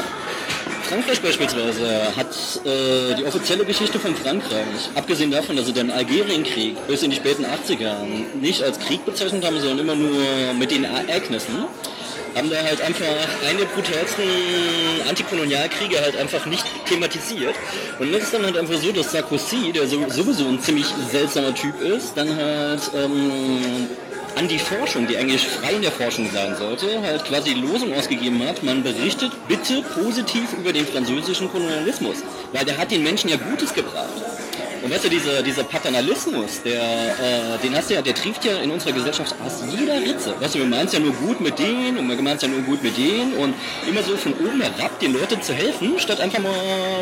[0.84, 2.34] Frankreich beispielsweise hat
[2.66, 7.18] äh, die offizielle Geschichte von Frankreich, abgesehen davon, dass sie den Algerienkrieg bis in die
[7.18, 8.06] späten 80er
[8.40, 11.66] nicht als Krieg bezeichnet haben, sondern immer nur mit den Ereignissen,
[12.36, 13.06] haben da halt einfach
[13.50, 14.24] eine brutalsten
[15.10, 17.56] Antikolonialkriege halt einfach nicht thematisiert.
[18.00, 21.54] Und das ist dann halt einfach so, dass Sarkozy, der so, sowieso ein ziemlich seltsamer
[21.54, 23.90] Typ ist, dann halt ähm,
[24.38, 28.48] an die Forschung, die eigentlich frei in der Forschung sein sollte, halt quasi Losung ausgegeben
[28.48, 32.18] hat, man berichtet bitte positiv über den französischen Kolonialismus,
[32.54, 34.14] weil der hat den Menschen ja Gutes gebracht.
[34.88, 38.58] Und weißt du, dieser, dieser Paternalismus, der, äh, den hast du ja, der trieft ja
[38.60, 40.34] in unserer Gesellschaft aus jeder Ritze.
[40.40, 42.48] Weißt du, wir meinen es ja nur gut mit denen und wir meinen es ja
[42.48, 43.54] nur gut mit denen und
[43.86, 46.54] immer so von oben herab den Leuten zu helfen, statt einfach mal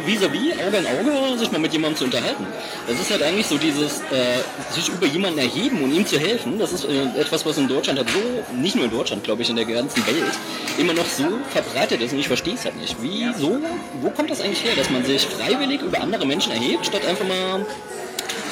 [0.03, 2.47] vis-à-vis, Auge in Auge, sich mal mit jemandem zu unterhalten.
[2.87, 6.57] Das ist halt eigentlich so dieses, äh, sich über jemanden erheben und ihm zu helfen,
[6.57, 9.49] das ist äh, etwas, was in Deutschland halt so, nicht nur in Deutschland, glaube ich,
[9.51, 10.33] in der ganzen Welt,
[10.79, 12.95] immer noch so verbreitet ist und ich verstehe es halt nicht.
[12.99, 13.59] Wieso,
[14.01, 17.27] wo kommt das eigentlich her, dass man sich freiwillig über andere Menschen erhebt, statt einfach
[17.27, 17.63] mal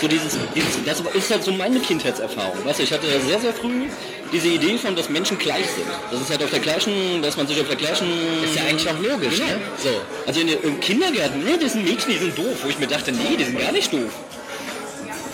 [0.01, 2.65] so dieses, dieses, das ist halt so meine Kindheitserfahrung.
[2.65, 3.87] Weißt du, ich hatte sehr, sehr früh
[4.33, 5.85] diese Idee von, dass Menschen gleich sind.
[6.11, 8.07] Das ist halt auf der gleichen, dass man sich auf der gleichen...
[8.43, 9.51] Ist ja eigentlich auch logisch, Genau.
[9.51, 9.61] ne?
[9.77, 9.89] So.
[10.25, 12.57] Also in, im Kindergarten, ne, das sind Mädchen, die sind doof.
[12.63, 14.11] Wo ich mir dachte, nee, die sind gar nicht doof.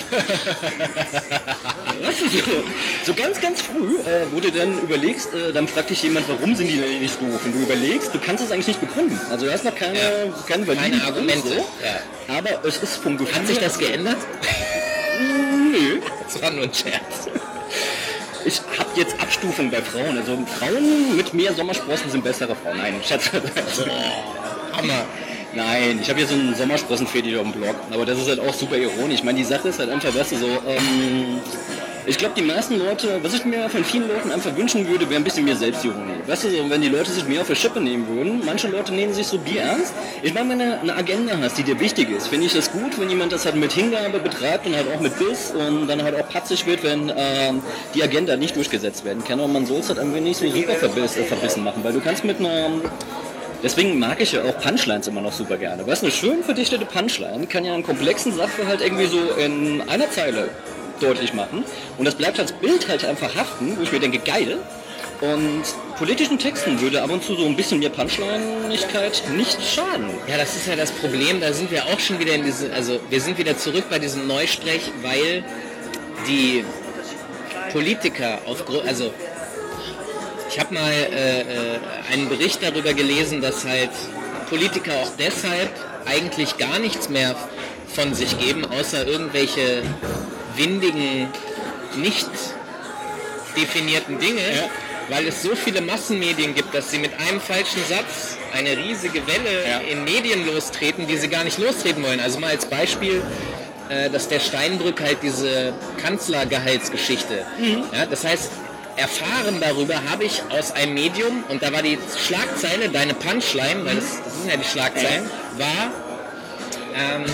[3.05, 6.55] So, ganz, ganz früh, äh, wo du dann überlegst, äh, dann fragt dich jemand, warum
[6.55, 7.39] sind die denn nicht doof?
[7.45, 9.19] Und du überlegst, du kannst es eigentlich nicht begründen.
[9.29, 10.03] Also du hast noch keine, Ja.
[10.47, 11.55] keine, validen Keine Argumente.
[11.57, 12.35] Ja.
[12.37, 14.17] Aber es ist vom Gefühl Hat sich das geändert?
[15.71, 15.99] Nö.
[16.25, 17.27] Das war nur ein Scherz.
[18.45, 20.17] Ich habe jetzt Abstufung bei Frauen.
[20.17, 22.77] Also Frauen mit mehr Sommersprossen sind bessere Frauen.
[22.77, 23.29] Nein, Schatz.
[24.73, 25.05] Hammer.
[25.53, 27.75] Nein, ich habe hier so einen Sommersprossenfetisch auf dem Blog.
[27.91, 29.15] Aber das ist halt auch super ironisch.
[29.15, 31.39] Ich meine, die Sache ist halt einfach, weißt du, so, ähm,
[32.05, 35.19] ich glaube, die meisten Leute, was ich mir von vielen Leuten einfach wünschen würde, wäre
[35.19, 36.13] ein bisschen mehr Selbstironie.
[36.25, 38.93] Weißt du, so, wenn die Leute sich mehr auf die Schippe nehmen würden, manche Leute
[38.93, 39.93] nehmen sich so bierernst.
[40.23, 42.99] Ich meine, wenn du eine Agenda hast, die dir wichtig ist, finde ich das gut,
[42.99, 46.15] wenn jemand das halt mit Hingabe betreibt und halt auch mit Biss und dann halt
[46.15, 47.61] auch patzig wird, wenn ähm,
[47.93, 49.39] die Agenda nicht durchgesetzt werden kann.
[49.39, 52.23] Und man soll es halt irgendwie nicht so super äh, verbissen machen, weil du kannst
[52.23, 52.69] mit einer
[53.61, 55.85] Deswegen mag ich ja auch Punchlines immer noch super gerne.
[55.85, 60.09] Weißt du, eine schön verdichtete Punchline kann ja einen komplexen Sachverhalt irgendwie so in einer
[60.09, 60.49] Zeile
[61.01, 61.65] deutlich machen.
[61.97, 64.57] Und das bleibt als Bild halt einfach haften, wo ich mir denke, geil.
[65.21, 65.63] Und
[65.97, 70.09] politischen Texten würde ab und zu so ein bisschen mehr Punchlinigkeit nicht schaden.
[70.27, 73.01] Ja, das ist ja das Problem, da sind wir auch schon wieder in diese, also
[73.09, 75.43] wir sind wieder zurück bei diesem Neusprech, weil
[76.25, 76.63] die
[77.73, 79.11] Politiker aufgrund, also
[80.49, 81.45] ich habe mal äh, äh,
[82.11, 83.89] einen Bericht darüber gelesen, dass halt
[84.49, 85.69] Politiker auch deshalb
[86.05, 87.35] eigentlich gar nichts mehr
[87.93, 89.83] von sich geben, außer irgendwelche
[90.55, 91.27] windigen,
[91.95, 92.29] nicht
[93.55, 94.41] definierten Dinge,
[95.09, 99.67] weil es so viele Massenmedien gibt, dass sie mit einem falschen Satz eine riesige Welle
[99.67, 99.79] Ja.
[99.79, 102.19] in Medien lostreten, die sie gar nicht lostreten wollen.
[102.19, 103.21] Also mal als Beispiel,
[103.89, 107.43] äh, dass der Steinbrück halt diese Kanzlergehaltsgeschichte,
[107.93, 108.51] ja, das heißt,
[108.99, 113.95] erfahren darüber habe ich aus einem Medium, und da war die Schlagzeile, deine Punchline, weil
[113.95, 115.91] das, das sind ja die Schlagzeilen, war
[116.95, 117.25] ähm,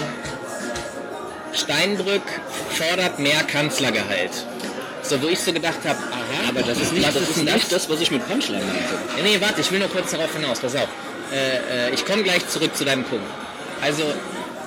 [1.54, 2.24] Steinbrück
[2.70, 4.32] fordert mehr Kanzlergehalt.
[5.02, 7.90] So, wo ich so gedacht habe, aha, Aber das ist nicht, das ist nicht das,
[7.90, 9.24] was ich mit Punchline meinte.
[9.24, 10.88] nee, warte, ich will nur kurz darauf hinaus, pass auf.
[11.32, 13.26] Äh, äh, ich komme gleich zurück zu deinem Punkt.
[13.82, 14.04] Also,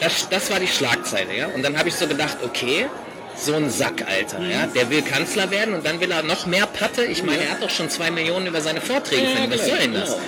[0.01, 1.47] das, das war die Schlagzeile, ja?
[1.49, 2.87] Und dann habe ich so gedacht, okay,
[3.41, 4.67] so ein Sack, Alter, ja?
[4.67, 7.05] Der will Kanzler werden und dann will er noch mehr Patte.
[7.05, 9.51] Ich meine, er hat doch schon zwei Millionen über seine Vorträge Ja.
[9.51, 10.11] Was soll denn das?
[10.11, 10.23] genau.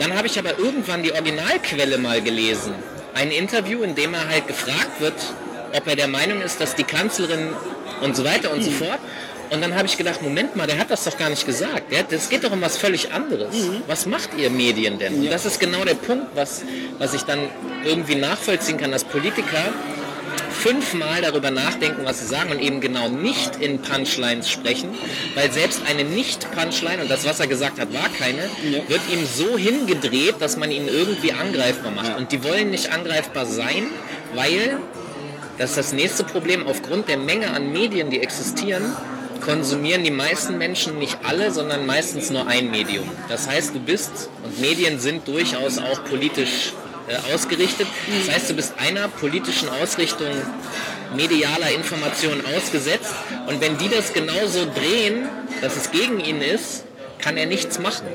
[0.00, 2.74] Dann habe ich aber irgendwann die Originalquelle mal gelesen.
[3.14, 5.14] Ein Interview, in dem er halt gefragt wird,
[5.72, 7.48] ob er der Meinung ist, dass die Kanzlerin
[8.02, 8.98] und so weiter und so fort.
[9.50, 11.92] Und dann habe ich gedacht, Moment mal, der hat das doch gar nicht gesagt.
[11.92, 13.54] Der, das geht doch um was völlig anderes.
[13.86, 15.14] Was macht ihr Medien denn?
[15.14, 16.62] Und das ist genau der Punkt, was,
[16.98, 17.38] was ich dann
[17.84, 19.72] irgendwie nachvollziehen kann, dass Politiker
[20.64, 24.88] fünfmal darüber nachdenken, was sie sagen und eben genau nicht in Punchlines sprechen,
[25.34, 28.48] weil selbst eine Nicht-Punchline, und das, was er gesagt hat, war keine,
[28.88, 32.16] wird ihm so hingedreht, dass man ihn irgendwie angreifbar macht.
[32.16, 33.88] Und die wollen nicht angreifbar sein,
[34.34, 34.78] weil,
[35.58, 38.96] das ist das nächste Problem, aufgrund der Menge an Medien, die existieren,
[39.44, 43.04] konsumieren die meisten Menschen nicht alle, sondern meistens nur ein Medium.
[43.28, 46.72] Das heißt, du bist, und Medien sind durchaus auch politisch
[47.08, 47.86] äh, ausgerichtet,
[48.26, 50.30] das heißt, du bist einer politischen Ausrichtung
[51.16, 53.14] medialer Information ausgesetzt
[53.46, 55.28] und wenn die das genauso drehen,
[55.60, 56.84] dass es gegen ihn ist,
[57.18, 58.06] kann er nichts machen,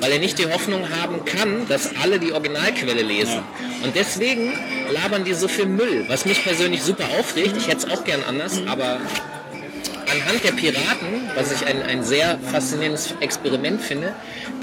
[0.00, 3.40] weil er nicht die Hoffnung haben kann, dass alle die Originalquelle lesen.
[3.82, 4.52] Und deswegen
[4.90, 7.56] labern die so viel Müll, was mich persönlich super aufregt.
[7.56, 9.00] Ich hätte es auch gern anders, aber
[10.10, 14.14] anhand der Piraten, was ich ein, ein sehr faszinierendes Experiment finde,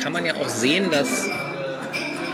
[0.02, 1.08] kann man ja auch sehen, dass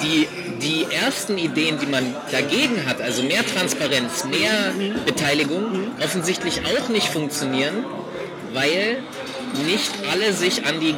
[0.02, 0.28] die,
[0.64, 4.74] die ersten Ideen, die man dagegen hat, also mehr Transparenz, mehr
[5.05, 7.86] Beteiligung, offensichtlich auch nicht funktionieren,
[8.53, 8.97] weil
[9.68, 10.95] nicht alle sich an die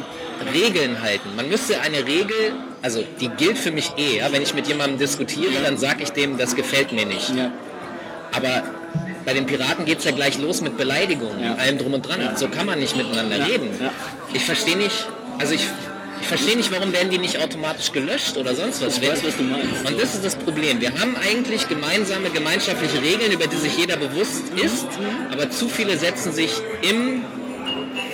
[0.54, 1.30] Regeln halten.
[1.34, 2.52] Man müsste eine Regel,
[2.82, 4.30] also die gilt für mich eh, ja?
[4.32, 7.34] wenn ich mit jemandem diskutiere, dann sage ich dem, das gefällt mir nicht.
[7.34, 7.50] Ja.
[8.32, 8.62] Aber
[9.24, 11.54] bei den Piraten geht es ja gleich los mit Beleidigungen Ja.
[11.54, 12.20] allem drum und dran.
[12.36, 13.44] So kann man nicht miteinander Ja.
[13.46, 13.70] reden.
[13.80, 13.90] Ja.
[14.32, 15.06] Ich verstehe nicht,
[15.38, 15.66] also ich,
[16.20, 18.98] ich verstehe nicht, warum werden die nicht automatisch gelöscht oder sonst was.
[18.98, 19.88] Ich weiß, was du meinst.
[19.88, 20.80] Und das ist das Problem.
[20.80, 24.86] Wir haben eigentlich gemeinsame, gemeinschaftliche Regeln, über die sich jeder bewusst ist,
[25.30, 26.52] aber zu viele setzen sich
[26.82, 27.22] im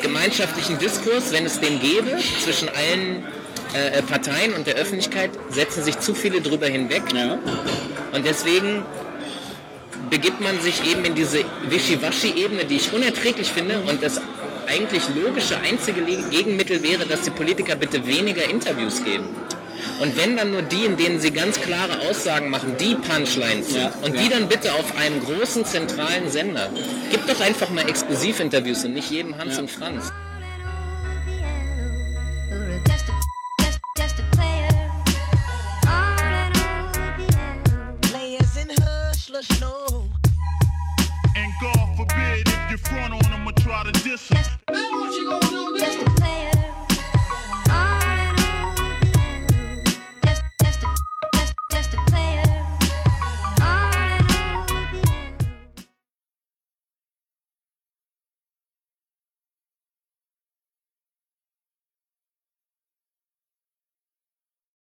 [0.03, 3.25] gemeinschaftlichen Diskurs, wenn es den gäbe, zwischen allen
[3.75, 7.03] äh, äh, Parteien und der Öffentlichkeit, setzen sich zu viele drüber hinweg.
[7.15, 7.39] Ja.
[8.13, 8.85] Und deswegen
[10.11, 14.21] begibt man sich eben in diese Wischiwaschi-Ebene, die ich unerträglich finde und das
[14.73, 19.29] eigentlich logische einzige Gegenmittel wäre, dass die Politiker bitte weniger Interviews geben.
[20.01, 23.83] Und wenn dann nur die, in denen sie ganz klare Aussagen machen, die Punchlines sind.
[23.83, 24.23] Ja, und ja.
[24.23, 26.71] die dann bitte auf einem großen zentralen Sender.
[27.11, 30.13] Gib doch einfach mal Exklusivinterviews und nicht jedem Hans und Franz.
[41.35, 44.52] And God forbid if you front on them or try to diss them.
[44.71, 46.12] Now what you gonna do bitch?